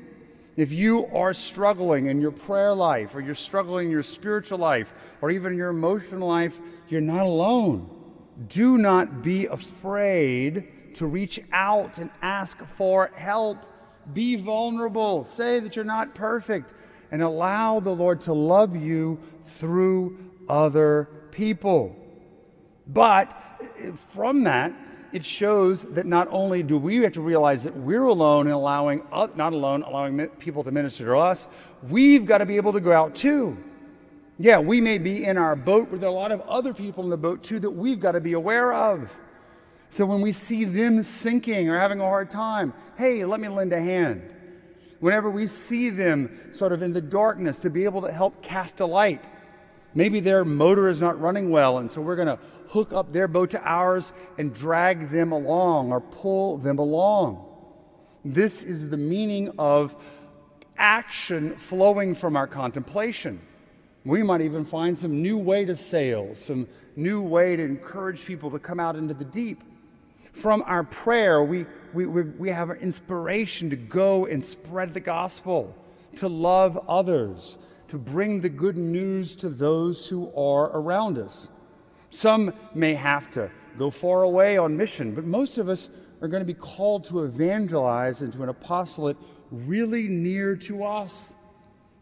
[0.56, 4.94] If you are struggling in your prayer life, or you're struggling in your spiritual life,
[5.20, 7.90] or even your emotional life, you're not alone.
[8.48, 13.58] Do not be afraid to reach out and ask for help.
[14.12, 15.24] Be vulnerable.
[15.24, 16.74] Say that you're not perfect
[17.12, 20.18] and allow the Lord to love you through
[20.50, 21.96] other people.
[22.88, 23.34] But
[23.96, 24.74] from that,
[25.14, 29.04] it shows that not only do we have to realize that we're alone and allowing,
[29.12, 31.48] not alone, allowing people to minister to us,
[31.88, 33.56] we've got to be able to go out too.
[34.40, 37.04] Yeah, we may be in our boat, but there are a lot of other people
[37.04, 39.20] in the boat too that we've got to be aware of.
[39.94, 43.74] So when we see them sinking or having a hard time, hey, let me lend
[43.74, 44.24] a hand.
[45.00, 48.80] Whenever we see them sort of in the darkness, to be able to help cast
[48.80, 49.24] a light.
[49.94, 53.28] Maybe their motor is not running well, and so we're going to hook up their
[53.28, 57.46] boat to ours and drag them along or pull them along.
[58.26, 59.96] This is the meaning of
[60.76, 63.40] action flowing from our contemplation.
[64.06, 68.50] We might even find some new way to sail, some new way to encourage people
[68.50, 69.62] to come out into the deep.
[70.34, 75.76] From our prayer, we, we, we, we have inspiration to go and spread the gospel,
[76.18, 77.58] to love others,
[77.90, 81.50] to bring the good news to those who are around us.
[82.10, 85.90] Some may have to go far away on mission, but most of us
[86.22, 89.18] are going to be called to evangelize into an apostolate
[89.52, 91.36] really near to us.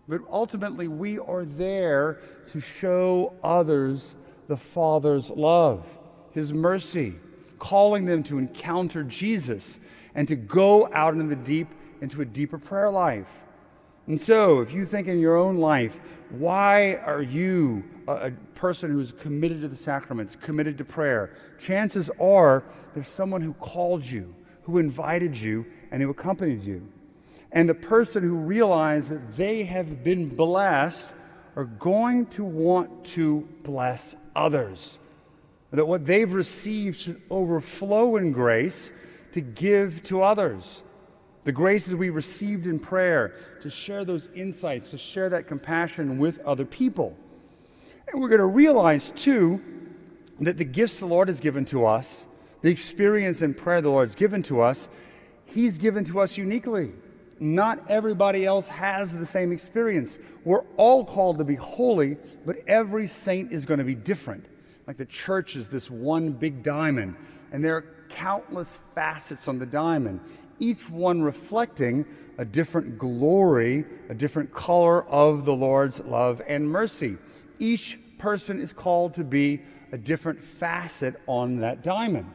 [0.07, 4.15] But ultimately, we are there to show others
[4.47, 5.97] the Father's love,
[6.31, 7.15] His mercy,
[7.61, 9.79] calling them to encounter Jesus
[10.15, 11.67] and to go out into the deep
[12.01, 13.29] into a deeper prayer life.
[14.07, 15.99] And so, if you think in your own life,
[16.31, 21.35] why are you a, a, person who's committed to the sacraments, committed to prayer?
[21.59, 22.63] Chances are
[22.95, 26.91] there's someone who called you, who invited you, and who accompanied you.
[27.51, 31.13] And the person who realized that they have been blessed
[31.55, 34.97] are going to want to bless others.
[35.71, 38.91] That what they've received should overflow in grace
[39.33, 40.83] to give to others
[41.43, 46.39] the graces we received in prayer, to share those insights, to share that compassion with
[46.41, 47.17] other people.
[48.07, 49.61] And we're going to realize, too,
[50.39, 52.27] that the gifts the Lord has given to us,
[52.61, 54.89] the experience in prayer the Lord has given to us,
[55.45, 56.93] He's given to us uniquely.
[57.39, 60.19] Not everybody else has the same experience.
[60.45, 64.45] We're all called to be holy, but every saint is going to be different.
[64.91, 67.15] Like the church is this one big diamond,
[67.53, 70.19] and there are countless facets on the diamond
[70.59, 72.05] each one reflecting
[72.37, 77.17] a different glory, a different color of the Lord's love and mercy.
[77.57, 79.61] Each person is called to be
[79.93, 82.29] a different facet on that diamond.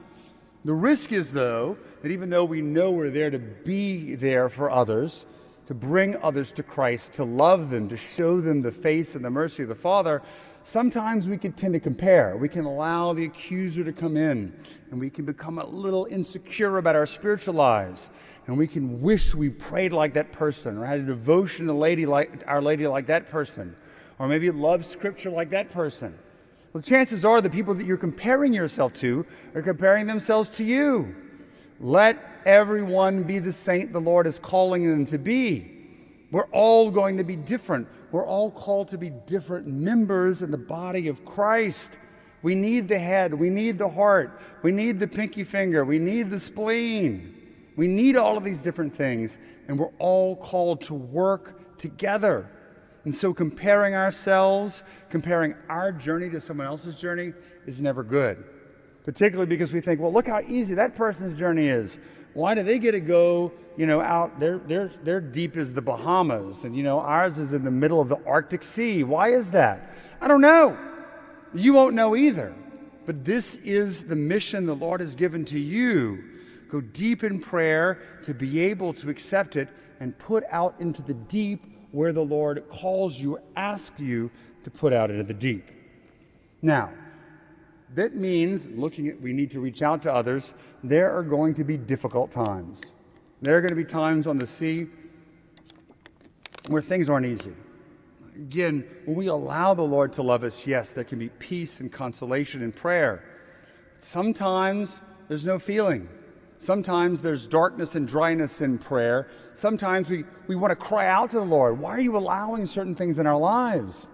[0.64, 4.70] The risk is, though, that even though we know we're there to be there for
[4.70, 5.26] others,
[5.66, 9.30] to bring others to Christ, to love them, to show them the face and the
[9.30, 10.22] mercy of the Father,
[10.66, 12.36] sometimes we can tend to compare.
[12.36, 14.52] We can allow the accuser to come in,
[14.90, 18.10] and we can become a little insecure about our spiritual lives.
[18.46, 22.04] And we can wish we prayed like that person, or had a devotion to lady
[22.04, 23.76] like, Our Lady like that person,
[24.18, 26.18] or maybe love Scripture like that person.
[26.72, 29.24] Well, chances are the people that you're comparing yourself to
[29.54, 31.14] are comparing themselves to you.
[31.80, 35.72] Let everyone be the saint the Lord is calling them to be.
[36.30, 37.88] We're all going to be different.
[38.12, 41.98] We're all called to be different members in the body of Christ
[42.42, 43.34] We need the head.
[43.34, 44.40] We need the heart.
[44.62, 45.84] We need the pinky finger.
[45.84, 47.34] We need the spleen.
[47.74, 52.48] We need all of these different things, and we're all called to work together.
[53.04, 57.32] And so, comparing ourselves, comparing our journey to someone else's journey
[57.66, 58.44] is never good.
[59.04, 61.98] Particularly because we think, well, look how easy that person's journey is.
[62.36, 64.38] Why do they get to go, you know, out?
[64.38, 67.98] Their, their, their deep as the Bahamas, and, you know, ours is in the middle
[67.98, 69.04] of the Arctic Sea.
[69.04, 69.96] Why is that?
[70.20, 70.76] I don't know.
[71.54, 72.54] You won't know either.
[73.06, 76.22] But this is the mission the Lord has given to you.
[76.68, 81.14] Go deep in prayer to be able to accept it and put out into the
[81.14, 84.30] deep where the Lord calls you, asks you
[84.64, 85.70] to put out into the deep.
[86.60, 86.92] Now,
[87.96, 90.52] that means looking at we need to reach out to others.
[90.84, 92.92] There are going to be difficult times.
[93.40, 94.86] There are going to be times on the sea
[96.68, 97.54] where things aren't easy.
[98.34, 101.90] Again, when we allow the Lord to love us, yes, there can be peace and
[101.90, 103.24] consolation in prayer.
[103.98, 106.06] Sometimes there's no feeling.
[106.58, 109.28] Sometimes there's darkness and dryness in prayer.
[109.54, 112.94] Sometimes we, we want to cry out to the Lord, Why are you allowing certain
[112.94, 114.06] things in our lives?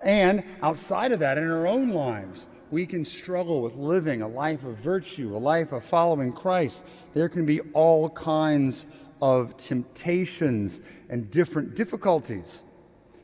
[0.00, 4.64] And outside of that, in our own lives, we can struggle with living a life
[4.64, 6.86] of virtue, a life of following Christ.
[7.14, 8.86] There can be all kinds
[9.20, 12.62] of temptations and different difficulties.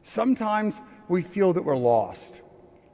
[0.03, 2.43] Sometimes we feel that we're lost.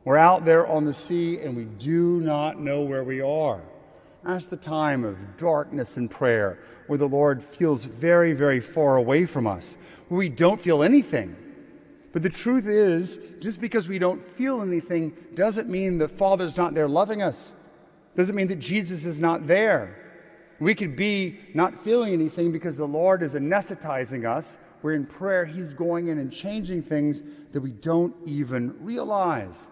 [0.04, 3.62] We're out there on the sea and we do not know where we are.
[4.24, 9.24] That's the time of darkness and prayer, where the Lord feels very, very far away
[9.24, 9.76] from us,
[10.08, 11.36] where we don't feel anything.
[12.12, 16.74] But the truth is, just because we don't feel anything doesn't mean the Father's not
[16.74, 17.52] there loving us.
[18.16, 19.96] Doesn't mean that Jesus is not there.
[20.58, 25.44] We could be not feeling anything because the Lord is anesthetizing us, where in prayer
[25.44, 29.68] He's going in and changing things that we don't even realize.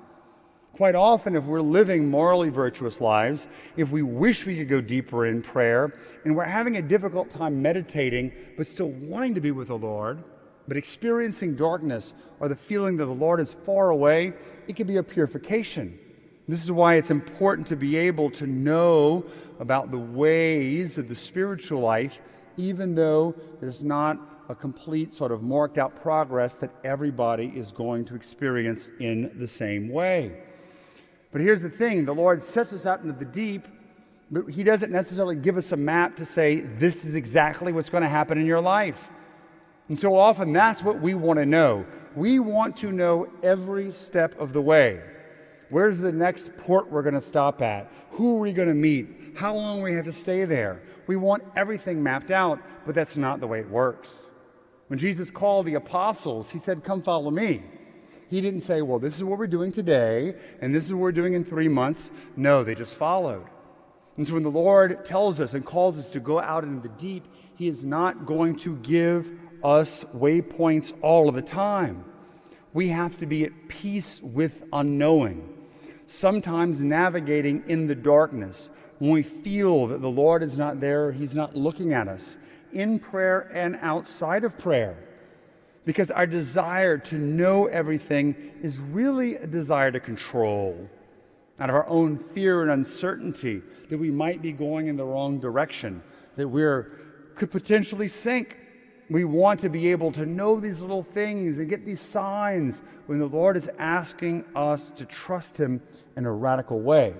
[0.72, 5.26] Quite often, if we're living morally virtuous lives, if we wish we could go deeper
[5.26, 5.92] in prayer,
[6.24, 10.22] and we're having a difficult time meditating, but still wanting to be with the Lord,
[10.68, 14.34] but experiencing darkness or the feeling that the Lord is far away,
[14.68, 15.98] it can be a purification.
[16.46, 19.24] This is why it's important to be able to know
[19.58, 22.20] about the ways of the spiritual life,
[22.56, 28.04] even though there's not a complete sort of marked out progress that everybody is going
[28.06, 30.42] to experience in the same way.
[31.32, 33.68] But here's the thing the Lord sets us out into the deep,
[34.30, 38.02] but He doesn't necessarily give us a map to say, this is exactly what's going
[38.02, 39.10] to happen in your life.
[39.88, 41.86] And so often that's what we want to know.
[42.14, 45.02] We want to know every step of the way.
[45.70, 47.90] Where's the next port we're going to stop at?
[48.12, 49.36] Who are we going to meet?
[49.36, 50.82] How long we have to stay there?
[51.06, 54.26] We want everything mapped out, but that's not the way it works.
[54.88, 57.62] When Jesus called the apostles, he said, Come follow me.
[58.28, 61.12] He didn't say, well, this is what we're doing today, and this is what we're
[61.12, 62.10] doing in three months.
[62.36, 63.46] No, they just followed.
[64.16, 66.94] And so when the Lord tells us and calls us to go out into the
[66.94, 72.04] deep, He is not going to give us waypoints all of the time.
[72.72, 75.56] We have to be at peace with unknowing,
[76.06, 81.34] sometimes navigating in the darkness when we feel that the Lord is not there, He's
[81.34, 82.36] not looking at us,
[82.72, 85.08] in prayer and outside of prayer
[85.88, 90.86] because our desire to know everything is really a desire to control
[91.58, 95.40] out of our own fear and uncertainty that we might be going in the wrong
[95.40, 96.02] direction,
[96.36, 96.60] that we
[97.36, 98.57] could potentially sink.
[99.10, 103.18] We want to be able to know these little things and get these signs when
[103.18, 105.80] the Lord is asking us to trust Him
[106.16, 107.14] in a radical way.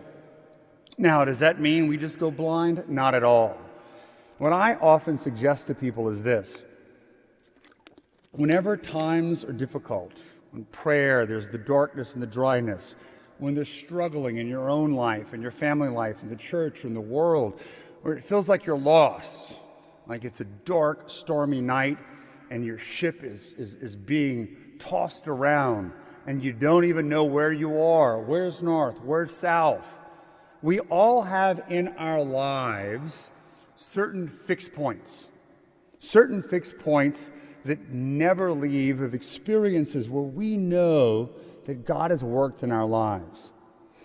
[0.99, 2.85] Now, does that mean we just go blind?
[2.89, 3.57] Not at all.
[4.37, 6.63] What I often suggest to people is this
[8.33, 10.13] Whenever times are difficult,
[10.55, 12.97] in prayer, there's the darkness and the dryness,
[13.39, 16.95] when they're struggling in your own life, in your family life, in the church, in
[16.95, 17.61] the world,
[18.03, 19.57] where it feels like you're lost,
[20.09, 21.99] like it's a dark, stormy night,
[22.51, 25.93] and your ship is, is, is being tossed around,
[26.27, 28.19] and you don't even know where you are.
[28.19, 29.03] Where's north?
[29.03, 29.99] Where's south?
[30.63, 33.31] We all have in our lives
[33.77, 35.29] certain fixed points,
[35.99, 37.31] certain fixed points
[37.65, 41.31] that never leave of experiences where we know
[41.67, 43.53] that God has worked in our lives.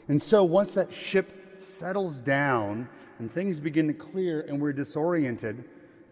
[0.09, 5.63] And so once that ship settles down and things begin to clear and we're disoriented,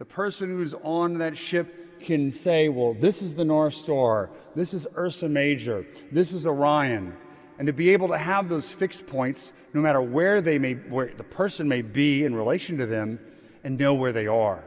[0.02, 4.74] the person who's on that ship can say, Well, this is the North Star, this
[4.74, 7.16] is Ursa Major, this is Orion.
[7.60, 11.14] And to be able to have those fixed points, no matter where they may, where
[11.14, 13.20] the person may be in relation to them,
[13.64, 14.64] and know where they are.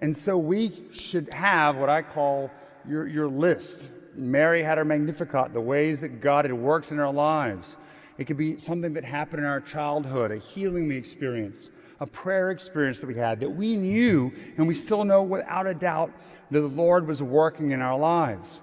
[0.00, 2.50] And so we should have what I call
[2.88, 3.90] your, your list.
[4.14, 7.76] Mary had her Magnificat, the ways that God had worked in our lives.
[8.16, 11.68] It could be something that happened in our childhood, a healing we experienced,
[12.00, 15.74] a prayer experience that we had that we knew and we still know without a
[15.74, 16.12] doubt
[16.50, 18.60] that the Lord was working in our lives.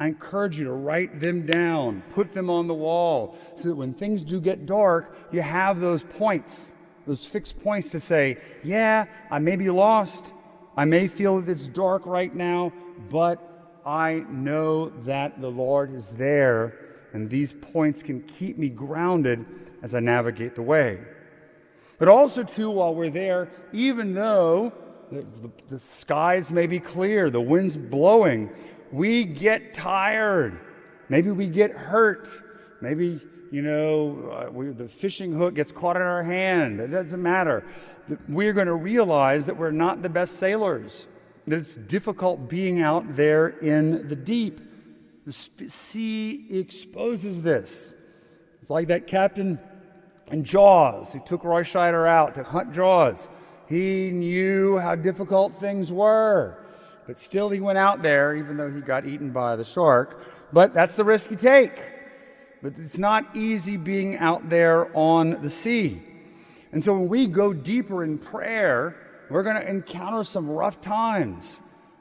[0.00, 3.94] I encourage you to write them down, put them on the wall, so that when
[3.94, 6.72] things do get dark, you have those points,
[7.06, 10.32] those fixed points to say, Yeah, I may be lost.
[10.76, 12.72] I may feel that it's dark right now,
[13.10, 16.74] but I know that the Lord is there,
[17.12, 19.44] and these points can keep me grounded
[19.82, 20.98] as I navigate the way.
[22.02, 24.72] But also, too, while we're there, even though
[25.12, 25.24] the,
[25.68, 28.50] the, skies may be clear, the wind's blowing,
[28.90, 30.58] we get tired.
[31.08, 32.28] Maybe we get hurt.
[32.80, 33.20] Maybe,
[33.52, 36.80] you know, uh, we, the fishing hook gets caught in our hand.
[36.80, 37.64] It doesn't matter.
[38.28, 41.06] We're going to realize that we're not the best sailors,
[41.46, 44.60] that it's difficult being out there in the deep.
[45.24, 47.94] The sea exposes this.
[48.60, 49.60] It's like that captain
[50.32, 53.28] in Jaws who took Roy Scheider out to hunt Jaws.
[53.68, 56.58] He knew how difficult things were.
[57.06, 60.24] But still, he went out there, even though he got eaten by the shark.
[60.52, 61.72] But that's the risk you take.
[62.62, 66.02] But it's not easy being out there on the sea.
[66.70, 68.96] And so when we go deeper in prayer,
[69.28, 71.60] we're going to encounter some rough times.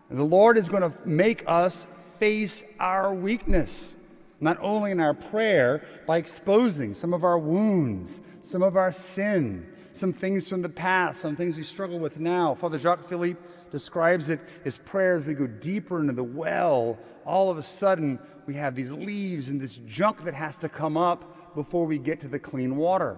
[0.10, 1.88] And the Lord is going to make us
[2.20, 3.96] face our weakness,
[4.42, 9.68] not only in our prayer, by exposing some of our wounds, some of our sin,
[9.94, 12.56] some things from the past, some things we struggle with now.
[12.56, 13.40] Father Jacques Philippe
[13.72, 16.98] describes it as prayer as we go deeper into the well.
[17.24, 20.98] All of a sudden, we have these leaves and this junk that has to come
[20.98, 23.18] up before we get to the clean water.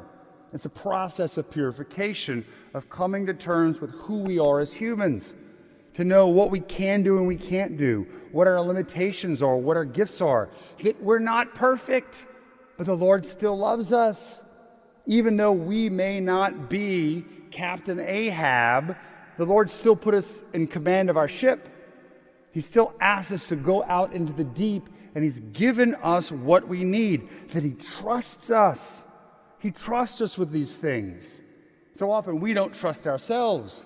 [0.51, 5.33] It's a process of purification, of coming to terms with who we are as humans,
[5.95, 9.77] to know what we can do and we can't do, what our limitations are, what
[9.77, 10.49] our gifts are.
[10.83, 12.25] That we're not perfect,
[12.77, 14.41] but the Lord still loves us.
[15.05, 18.95] Even though we may not be Captain Ahab,
[19.37, 21.69] the Lord still put us in command of our ship.
[22.51, 26.67] He still asks us to go out into the deep, and He's given us what
[26.67, 29.03] we need, that He trusts us.
[29.59, 31.41] He trusts us with these things.
[31.93, 33.85] So often we don't trust ourselves.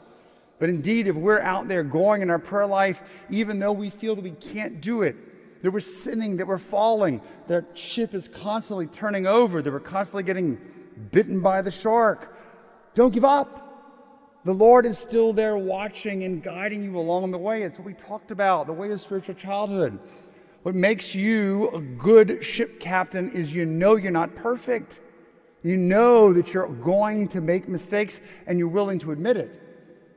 [0.59, 4.15] But indeed, if we're out there going in our prayer life, even though we feel
[4.15, 5.15] that we can't do it,
[5.61, 9.79] that we're sinning, that we're falling, that our ship is constantly turning over, that we're
[9.79, 10.57] constantly getting
[11.11, 12.35] bitten by the shark,
[12.95, 13.63] don't give up.
[14.45, 17.63] The Lord is still there watching and guiding you along the way.
[17.63, 19.99] It's what we talked about the way of spiritual childhood.
[20.63, 25.01] What makes you a good ship captain is you know you're not perfect.
[25.63, 29.66] You know that you're going to make mistakes and you're willing to admit it.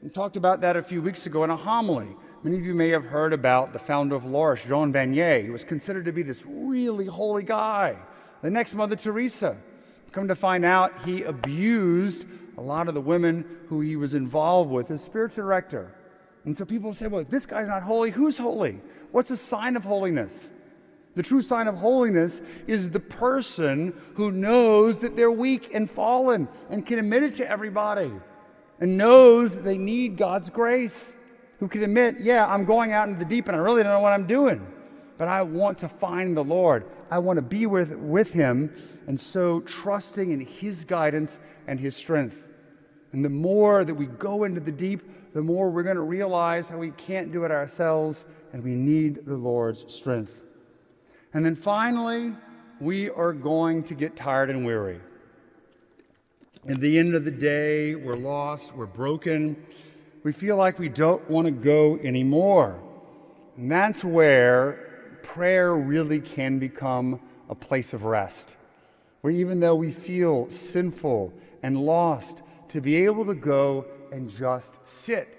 [0.03, 2.17] We talked about that a few weeks ago in a homily.
[2.43, 5.45] Many of you may have heard about the founder of L'Arche, Jean Vanier.
[5.45, 7.97] He was considered to be this really holy guy.
[8.41, 9.59] The next Mother Teresa.
[10.13, 12.25] Come to find out, he abused
[12.57, 15.95] a lot of the women who he was involved with as spiritual director.
[16.47, 18.11] And so people say, well, this guy's not holy.
[18.11, 18.81] Who's holy?
[19.11, 20.51] What's the sign of holiness?
[21.15, 26.49] The true sign of holiness is the person who knows that they're weak and fallen
[26.71, 28.11] and can admit it to everybody
[28.81, 31.15] and knows that they need God's grace.
[31.59, 34.01] Who can admit, yeah, I'm going out into the deep and I really don't know
[34.01, 34.67] what I'm doing,
[35.19, 36.87] but I want to find the Lord.
[37.11, 38.75] I want to be with, with Him,
[39.07, 42.49] and so trusting in His guidance and His strength.
[43.13, 45.03] And the more that we go into the deep,
[45.35, 49.27] the more we're going to realize how we can't do it ourselves and we need
[49.27, 50.43] the Lord's strength.
[51.35, 52.35] And then finally,
[52.81, 55.01] we are going to get tired and weary.
[56.69, 59.57] At the end of the day, we're lost, we're broken,
[60.23, 62.83] we feel like we don't want to go anymore.
[63.57, 68.59] And that's where prayer really can become a place of rest,
[69.23, 71.33] where even though we feel sinful
[71.63, 75.35] and lost, to be able to go and just sit.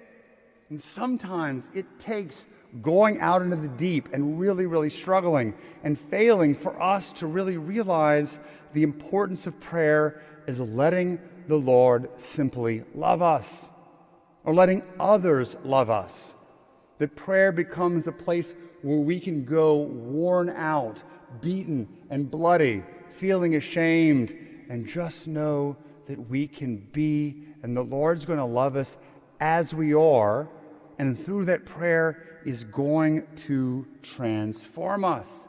[0.72, 2.48] And sometimes it takes
[2.82, 5.54] going out into the deep and really, really struggling
[5.84, 8.40] and failing for us to really realize
[8.74, 13.70] the importance of prayer is letting the Lord simply love us
[14.44, 16.34] or letting others love us.
[16.98, 21.04] That prayer becomes a place where we can go worn out,
[21.42, 24.36] beaten, and bloody, feeling ashamed,
[24.70, 25.78] and just know
[26.08, 28.98] that we can be, and the Lord's going to love us
[29.40, 30.50] as we are,
[30.98, 35.48] and through that prayer is going to transform us.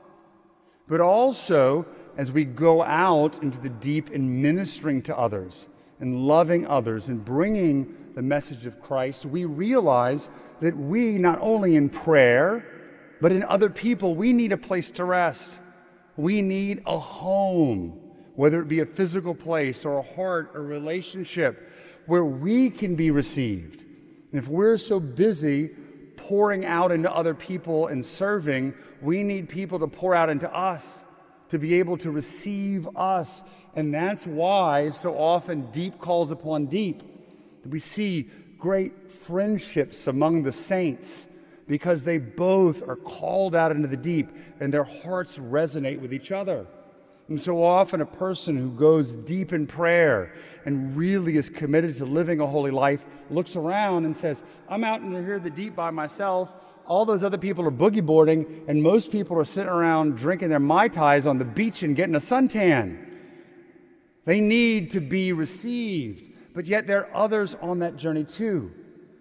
[0.89, 1.87] But also,
[2.17, 5.69] as we go out into the deep in ministering to others
[6.01, 10.29] and loving others and bringing the message of Christ, we realize
[10.61, 12.65] that we, not only in prayer,
[13.21, 15.61] but in other people, we need a place to rest.
[16.17, 17.99] We need a home.
[18.35, 21.71] whether it be a physical place or a heart or relationship
[22.07, 23.85] where we can be received.
[24.33, 25.71] If we're so busy
[26.17, 31.01] pouring out into other people and serving, we need people to pour out into us,
[31.53, 33.43] to be able to receive us.
[33.77, 37.03] And that's why so often deep calls upon deep.
[37.67, 41.27] We see great friendships among the saints
[41.69, 44.31] because they both are called out into the deep
[44.61, 46.67] and their hearts resonate with each other.
[47.29, 50.35] And so often, a person who goes deep in prayer
[50.65, 55.03] and really is committed to living a holy life looks around and says, I'm out
[55.03, 56.55] in here the deep by myself.
[56.87, 60.59] All those other people are boogie boarding, and most people are sitting around drinking their
[60.59, 63.09] Mai Tais on the beach and getting a suntan.
[64.25, 68.73] They need to be received, but yet there are others on that journey too.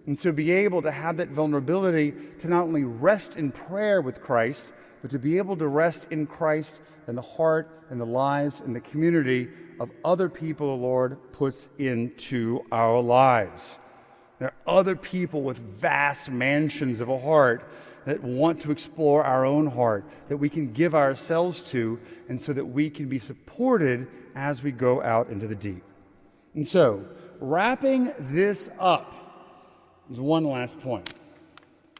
[0.06, 4.20] And so, be able to have that vulnerability to not only rest in prayer with
[4.20, 8.60] Christ, but to be able to rest in Christ and the heart and the lives
[8.60, 9.48] and the community
[9.78, 13.78] of other people the Lord puts into our lives.
[14.42, 17.62] There are other people with vast mansions of a heart
[18.06, 22.52] that want to explore our own heart, that we can give ourselves to, and so
[22.52, 25.84] that we can be supported as we go out into the deep.
[26.56, 27.04] And so,
[27.38, 29.14] wrapping this up
[30.10, 31.14] is one last point.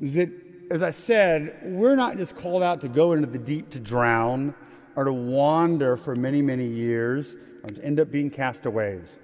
[0.00, 0.28] Is that,
[0.68, 4.52] as I said, we're not just called out to go into the deep to drown
[4.96, 9.16] or to wander for many, many years or to end up being castaways.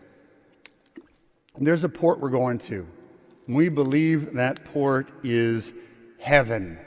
[1.56, 2.86] And there's a port we're going to.
[3.49, 5.72] We believe that port is
[6.20, 6.78] heaven.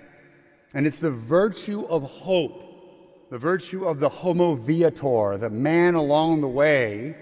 [0.74, 6.42] And it's the virtue of hope, the virtue of the homo viator, the man along
[6.42, 7.16] the way,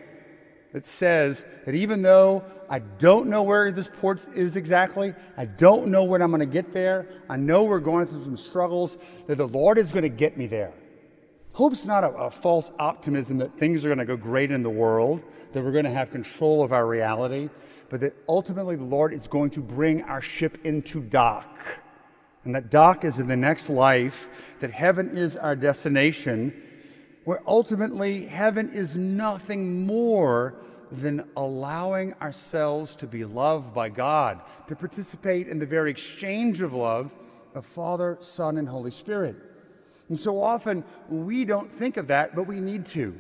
[0.74, 5.88] that says that even though I don't know where this port is exactly, I don't
[5.88, 9.38] know when I'm going to get there, I know we're going through some struggles, that
[9.38, 10.74] the Lord is going to get me there.
[11.54, 14.70] Hope's not a, a false optimism that things are going to go great in the
[14.70, 15.24] world,
[15.54, 17.50] that we're going to have control of our reality,
[17.90, 21.58] but that ultimately the Lord is going to bring our ship into dock.
[22.46, 24.30] And that dock is in the next life,
[24.60, 26.54] that heaven is our destination,
[27.26, 30.56] where ultimately heaven is nothing more
[30.92, 36.74] than allowing ourselves to be loved by God, to participate in the very exchange of
[36.74, 37.12] love
[37.54, 39.36] of Father, Son, and Holy Spirit.
[40.08, 43.20] And so often we don't think of that, but we need to.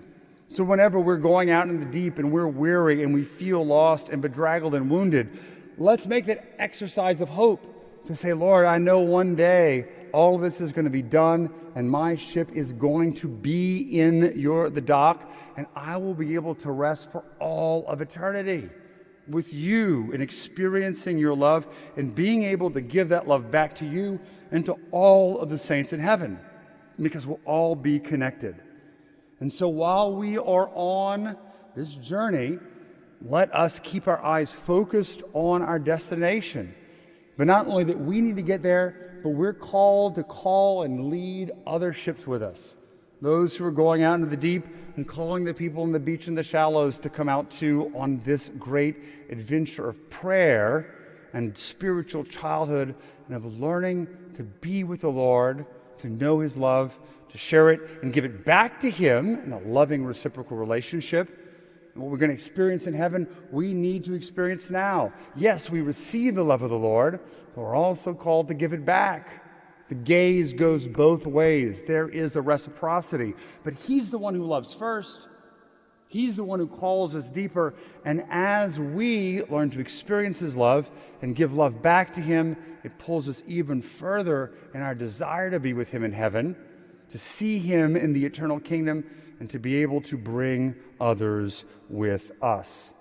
[0.51, 4.09] So whenever we're going out in the deep and we're weary and we feel lost
[4.09, 5.37] and bedraggled and wounded,
[5.77, 7.63] let's make that exercise of hope
[8.05, 11.53] to say, Lord, I know one day all of this is going to be done
[11.75, 16.33] and my ship is going to be in your the dock and I will be
[16.33, 18.71] able to rest for all of eternity
[19.27, 23.85] with you in experiencing your love and being able to give that love back to
[23.85, 24.19] you
[24.49, 26.39] and to all of the saints in heaven
[26.99, 28.55] because we'll all be connected.
[29.39, 31.37] And so while we are on
[31.75, 32.59] this journey,
[33.21, 36.73] let us keep our eyes focused on our destination.
[37.37, 41.09] But not only that we need to get there, but we're called to call and
[41.09, 42.75] lead other ships with us.
[43.21, 44.65] Those who are going out into the deep
[44.95, 48.21] and calling the people on the beach and the shallows to come out too on
[48.23, 48.97] this great
[49.29, 50.95] adventure of prayer
[51.33, 52.95] and spiritual childhood
[53.27, 55.65] and of learning to be with the Lord
[55.99, 56.97] to know His love,
[57.30, 61.27] to share it and give it back to Him in a loving reciprocal relationship.
[61.93, 65.13] And what we're going to experience in heaven, we need to experience now.
[65.36, 67.19] Yes, we receive the love of the Lord,
[67.55, 69.45] but we're also called to give it back.
[69.89, 71.84] The gaze goes both ways.
[71.84, 75.27] There is a reciprocity, but He's the one who loves first.
[76.07, 77.75] He's the one who calls us deeper.
[78.03, 80.89] And as we learn to experience His love
[81.21, 85.59] and give love back to Him, it pulls us even further in our desire to
[85.59, 86.55] be with Him in heaven,
[87.12, 89.03] to see Him in the eternal kingdom,
[89.39, 92.91] and to be able to bring others with us.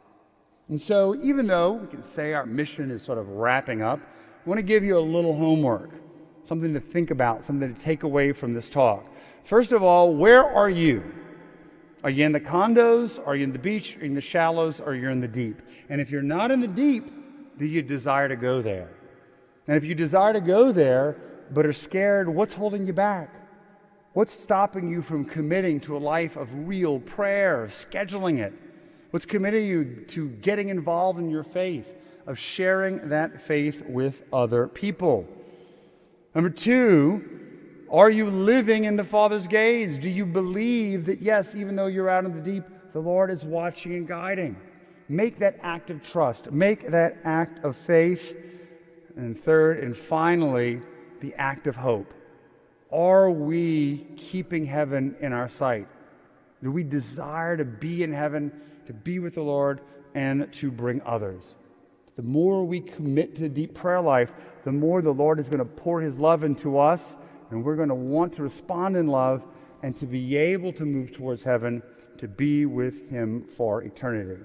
[0.69, 4.49] And so, even though we can say our mission is sort of wrapping up, I
[4.49, 5.91] want to give you a little homework,
[6.45, 9.13] something to think about, something to take away from this talk.
[9.45, 11.03] First of all, where are you?
[12.05, 13.19] Are you in the condos?
[13.27, 13.97] Are you in the beach?
[13.97, 14.81] Are you in the shallows?
[14.81, 15.63] Or you're in the deep?
[15.89, 17.11] And if you're not in the deep,
[17.59, 18.91] do you desire to go there?
[19.67, 21.17] And if you desire to go there,
[21.51, 23.35] but are scared, what's holding you back?
[24.15, 28.53] What's stopping you from committing to a life of real prayer, of scheduling it?
[29.11, 31.95] What's committing you to getting involved in your faith,
[32.27, 35.29] of sharing that faith with other people?
[36.35, 39.99] Number two, are you living in the Father's gaze?
[39.99, 43.45] Do you believe that, yes, even though you're out in the deep, the Lord is
[43.45, 44.57] watching and guiding?
[45.09, 48.37] Make that act of trust, make that act of faith.
[49.17, 50.81] And third and finally,
[51.21, 52.15] the act of hope.
[52.91, 55.89] Are we keeping heaven in our sight?
[56.63, 58.53] Do we desire to be in heaven,
[58.87, 59.81] to be with the Lord,
[60.15, 61.57] and to bring others?
[62.17, 64.33] The more we commit to deep prayer life,
[64.65, 67.17] the more the Lord is going to pour his love into us,
[67.51, 69.47] and we're going to want to respond in love
[69.83, 71.83] and to be able to move towards heaven
[72.17, 74.43] to be with him for eternity.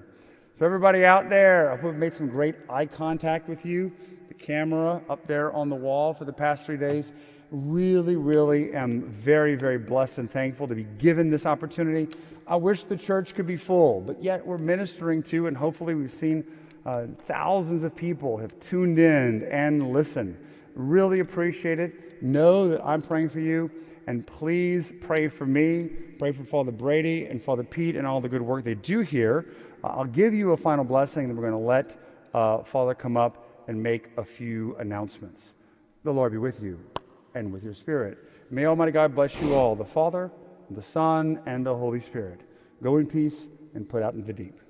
[0.52, 3.92] So, everybody out there, I hope we've made some great eye contact with you.
[4.28, 7.12] The camera up there on the wall for the past three days.
[7.54, 12.08] Really, really am very, very blessed and thankful to be given this opportunity.
[12.48, 16.10] I wish the church could be full, but yet we're ministering to, and hopefully, we've
[16.10, 16.42] seen
[16.84, 20.36] uh, thousands of people have tuned in and listened.
[20.74, 22.20] Really appreciate it.
[22.20, 23.70] Know that I'm praying for you,
[24.08, 25.84] and please pray for me.
[26.18, 29.46] Pray for Father Brady and Father Pete and all the good work they do here.
[29.84, 32.02] I'll give you a final blessing, then we're going to let
[32.34, 35.54] uh, Father come up and make a few announcements.
[36.02, 36.93] The Lord be with you
[37.34, 38.18] and with your spirit.
[38.50, 40.30] May Almighty God bless you all, the Father,
[40.70, 42.40] the Son, and the Holy Spirit.
[42.82, 44.60] Go in peace and put out into the deep.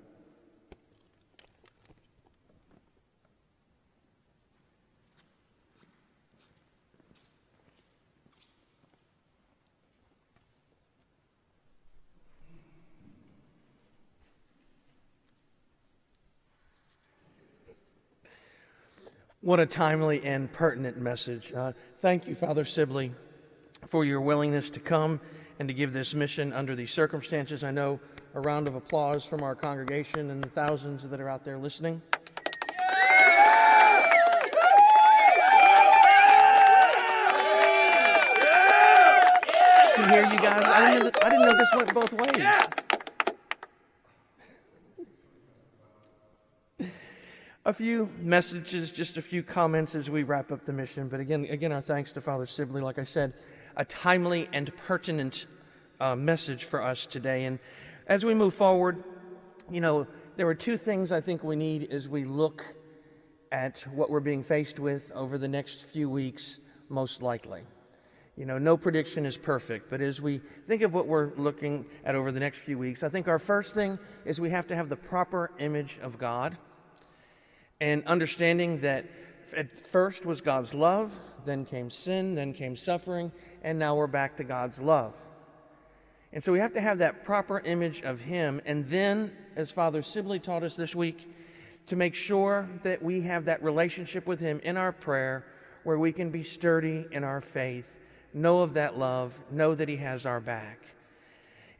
[19.44, 21.52] What a timely and pertinent message.
[21.52, 23.12] Uh, thank you, Father Sibley,
[23.88, 25.20] for your willingness to come
[25.58, 27.62] and to give this mission under these circumstances.
[27.62, 28.00] I know
[28.32, 32.00] a round of applause from our congregation and the thousands that are out there listening.
[39.94, 40.64] can hear you guys.
[40.64, 42.93] I didn't, know, I didn't know this went both ways.
[47.66, 51.08] A few messages, just a few comments as we wrap up the mission.
[51.08, 52.82] But again, again, our thanks to Father Sibley.
[52.82, 53.32] Like I said,
[53.76, 55.46] a timely and pertinent
[55.98, 57.46] uh, message for us today.
[57.46, 57.58] And
[58.06, 59.02] as we move forward,
[59.70, 60.06] you know,
[60.36, 62.62] there are two things I think we need as we look
[63.50, 66.60] at what we're being faced with over the next few weeks,
[66.90, 67.62] most likely.
[68.36, 72.14] You know, no prediction is perfect, but as we think of what we're looking at
[72.14, 74.88] over the next few weeks, I think our first thing is we have to have
[74.88, 76.58] the proper image of God
[77.80, 79.04] and understanding that
[79.56, 84.36] at first was God's love, then came sin, then came suffering, and now we're back
[84.36, 85.14] to God's love.
[86.32, 88.60] And so we have to have that proper image of Him.
[88.66, 91.30] And then, as Father Sibley taught us this week,
[91.86, 95.44] to make sure that we have that relationship with Him in our prayer
[95.84, 97.98] where we can be sturdy in our faith,
[98.32, 100.80] know of that love, know that He has our back.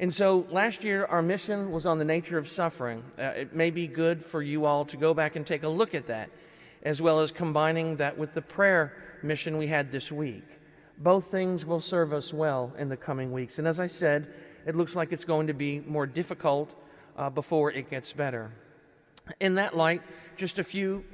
[0.01, 3.05] And so last year, our mission was on the nature of suffering.
[3.19, 5.95] Uh, it may be good for you all to go back and take a look
[5.95, 6.31] at that,
[6.83, 8.93] as well as combining that with the prayer
[9.23, 10.45] mission we had this week.
[10.99, 13.59] Both things will serve us well in the coming weeks.
[13.59, 14.35] And as I said,
[14.67, 16.75] it looks like it's going to be more difficult
[17.17, 18.51] uh, before it gets better.
[19.41, 20.03] In that light,
[20.37, 21.05] just a few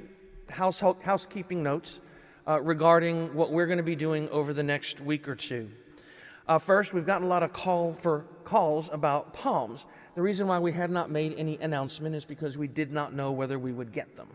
[0.49, 1.99] household, housekeeping notes
[2.47, 5.69] uh, regarding what we're going to be doing over the next week or two.
[6.47, 9.85] Uh, first, we've gotten a lot of call for calls about palms.
[10.15, 13.31] The reason why we had not made any announcement is because we did not know
[13.31, 14.27] whether we would get them.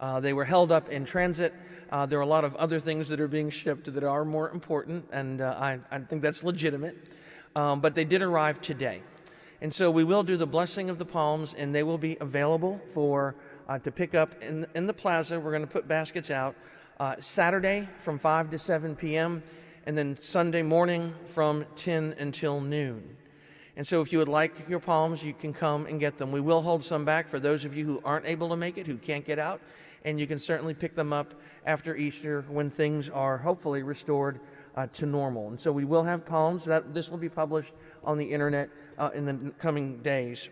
[0.00, 1.52] Uh, they were held up in transit.
[1.90, 4.50] Uh, there are a lot of other things that are being shipped that are more
[4.50, 6.96] important, and uh, I, I, think that's legitimate.
[7.56, 9.02] Um, but they did arrive today.
[9.60, 12.80] And so we will do the blessing of the palms, and they will be available
[12.88, 13.34] for
[13.68, 15.40] uh, to pick up in, in the plaza.
[15.40, 16.54] We're going to put baskets out
[17.00, 19.42] uh, Saturday from 5 to 7 p.m
[19.88, 23.16] and then Sunday morning from 10 until noon.
[23.78, 26.32] And so, if you would like your palms, you can come and get them.
[26.32, 28.88] We will hold some back for those of you who aren't able to make it,
[28.88, 29.60] who can't get out,
[30.04, 31.32] and you can certainly pick them up
[31.64, 34.40] after Easter when things are hopefully restored
[34.74, 35.50] uh, to normal.
[35.50, 36.64] And so, we will have palms.
[36.64, 37.72] That this will be published
[38.02, 38.68] on the internet
[38.98, 40.48] uh, in the coming days.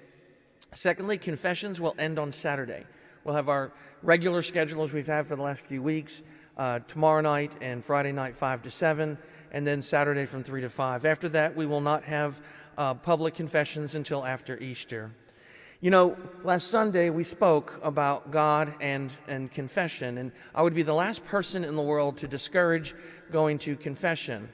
[0.72, 2.86] Secondly, confessions will end on Saturday.
[3.24, 3.72] We'll have our
[4.04, 6.22] regular schedule as we've had for the last few weeks
[6.56, 9.18] uh, tomorrow night and Friday night, 5 to 7,
[9.50, 11.04] and then Saturday from 3 to 5.
[11.04, 12.40] After that, we will not have
[12.78, 15.10] uh, public confessions until after Easter.
[15.80, 20.82] You know, last Sunday we spoke about God and, and confession, and I would be
[20.82, 22.94] the last person in the world to discourage
[23.30, 24.48] going to confession.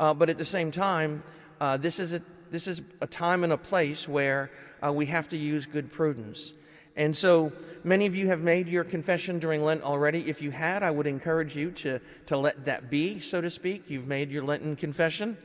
[0.00, 1.22] Uh, but at the same time,
[1.60, 2.20] uh, this, is a,
[2.50, 4.50] this is a time and a place where
[4.84, 6.52] uh, we have to use good prudence.
[6.96, 7.52] And so
[7.82, 10.28] many of you have made your confession during Lent already.
[10.28, 13.84] If you had, I would encourage you to, to let that be, so to speak.
[13.88, 15.36] You've made your Lenten confession.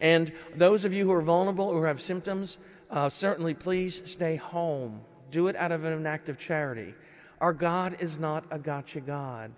[0.00, 2.58] And those of you who are vulnerable or have symptoms,
[2.90, 5.00] uh, certainly please stay home.
[5.30, 6.94] Do it out of an act of charity.
[7.40, 9.52] Our God is not a gotcha God.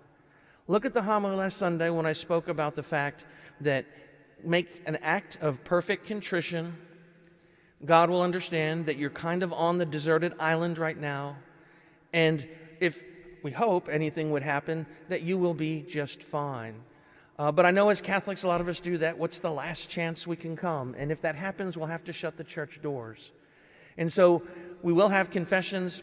[0.67, 3.23] Look at the homily last Sunday when I spoke about the fact
[3.61, 3.85] that
[4.43, 6.75] make an act of perfect contrition
[7.83, 11.37] God will understand that you're kind of on the deserted island right now.
[12.13, 12.47] And
[12.79, 13.03] if
[13.43, 16.75] we hope anything would happen, that you will be just fine.
[17.37, 19.17] Uh, but I know as Catholics, a lot of us do that.
[19.17, 20.95] What's the last chance we can come?
[20.97, 23.31] And if that happens, we'll have to shut the church doors.
[23.97, 24.43] And so
[24.81, 26.01] we will have confessions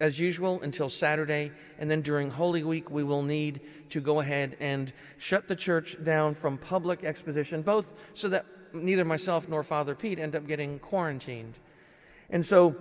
[0.00, 1.52] as usual until Saturday.
[1.78, 3.60] And then during Holy Week, we will need
[3.90, 9.04] to go ahead and shut the church down from public exposition, both so that neither
[9.04, 11.54] myself nor Father Pete end up getting quarantined.
[12.30, 12.74] And so,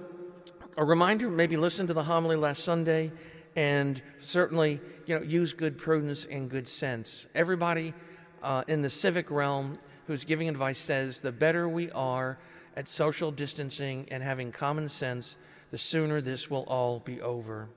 [0.76, 3.12] a reminder maybe listen to the homily last Sunday
[3.56, 7.28] and certainly you know use good prudence and good sense.
[7.36, 7.94] Everybody
[8.42, 9.78] uh, in the civic realm
[10.08, 12.38] who's giving advice says the better we are
[12.76, 15.38] at social distancing and having common sense
[15.72, 17.70] the sooner this will all be over.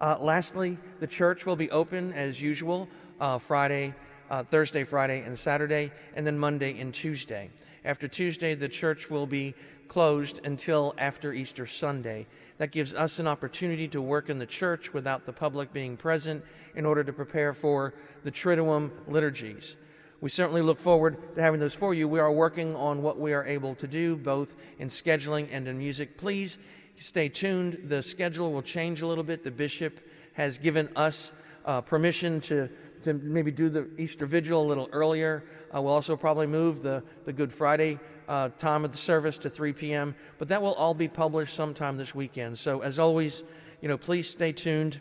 [0.00, 2.88] Uh, lastly the church will be open as usual
[3.20, 3.94] uh, friday
[4.30, 7.50] uh, thursday friday and saturday and then monday and tuesday.
[7.84, 9.54] After tuesday the church will be
[9.88, 12.26] closed until after easter sunday
[12.58, 16.44] that gives us an opportunity to work in the church without the public being present
[16.74, 19.76] in order to prepare for the Triduum liturgies.
[20.20, 22.08] We certainly look forward to having those for you.
[22.08, 25.76] We are working on what we are able to do, both in scheduling and in
[25.76, 26.16] music.
[26.16, 26.56] Please
[26.96, 27.82] stay tuned.
[27.84, 29.44] The schedule will change a little bit.
[29.44, 30.00] The bishop
[30.32, 31.32] has given us
[31.66, 32.70] uh, permission to,
[33.02, 35.44] to maybe do the Easter Vigil a little earlier.
[35.74, 37.98] Uh, we'll also probably move the, the Good Friday
[38.28, 41.96] uh, time of the service to 3 p.m., but that will all be published sometime
[41.96, 42.58] this weekend.
[42.58, 43.42] So, as always,
[43.80, 45.00] you know, please stay tuned,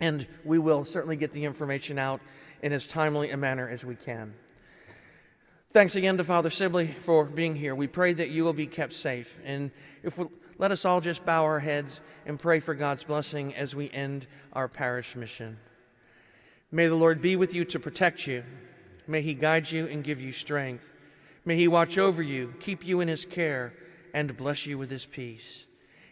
[0.00, 2.20] and we will certainly get the information out
[2.62, 4.34] in as timely a manner as we can.
[5.72, 7.74] Thanks again to Father Sibley for being here.
[7.74, 9.38] We pray that you will be kept safe.
[9.44, 9.70] And
[10.02, 10.26] if we,
[10.58, 14.26] let us all just bow our heads and pray for God's blessing as we end
[14.54, 15.58] our parish mission.
[16.72, 18.42] May the Lord be with you to protect you.
[19.06, 20.92] May he guide you and give you strength.
[21.46, 23.72] May he watch over you, keep you in his care,
[24.12, 25.64] and bless you with his peace.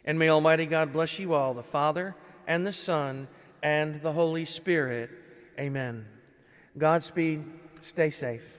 [0.04, 2.14] And may Almighty God bless you all, the Father,
[2.46, 3.26] and the Son,
[3.60, 5.10] and the Holy Spirit.
[5.58, 6.06] Amen.
[6.78, 7.44] Godspeed.
[7.80, 8.53] Stay safe.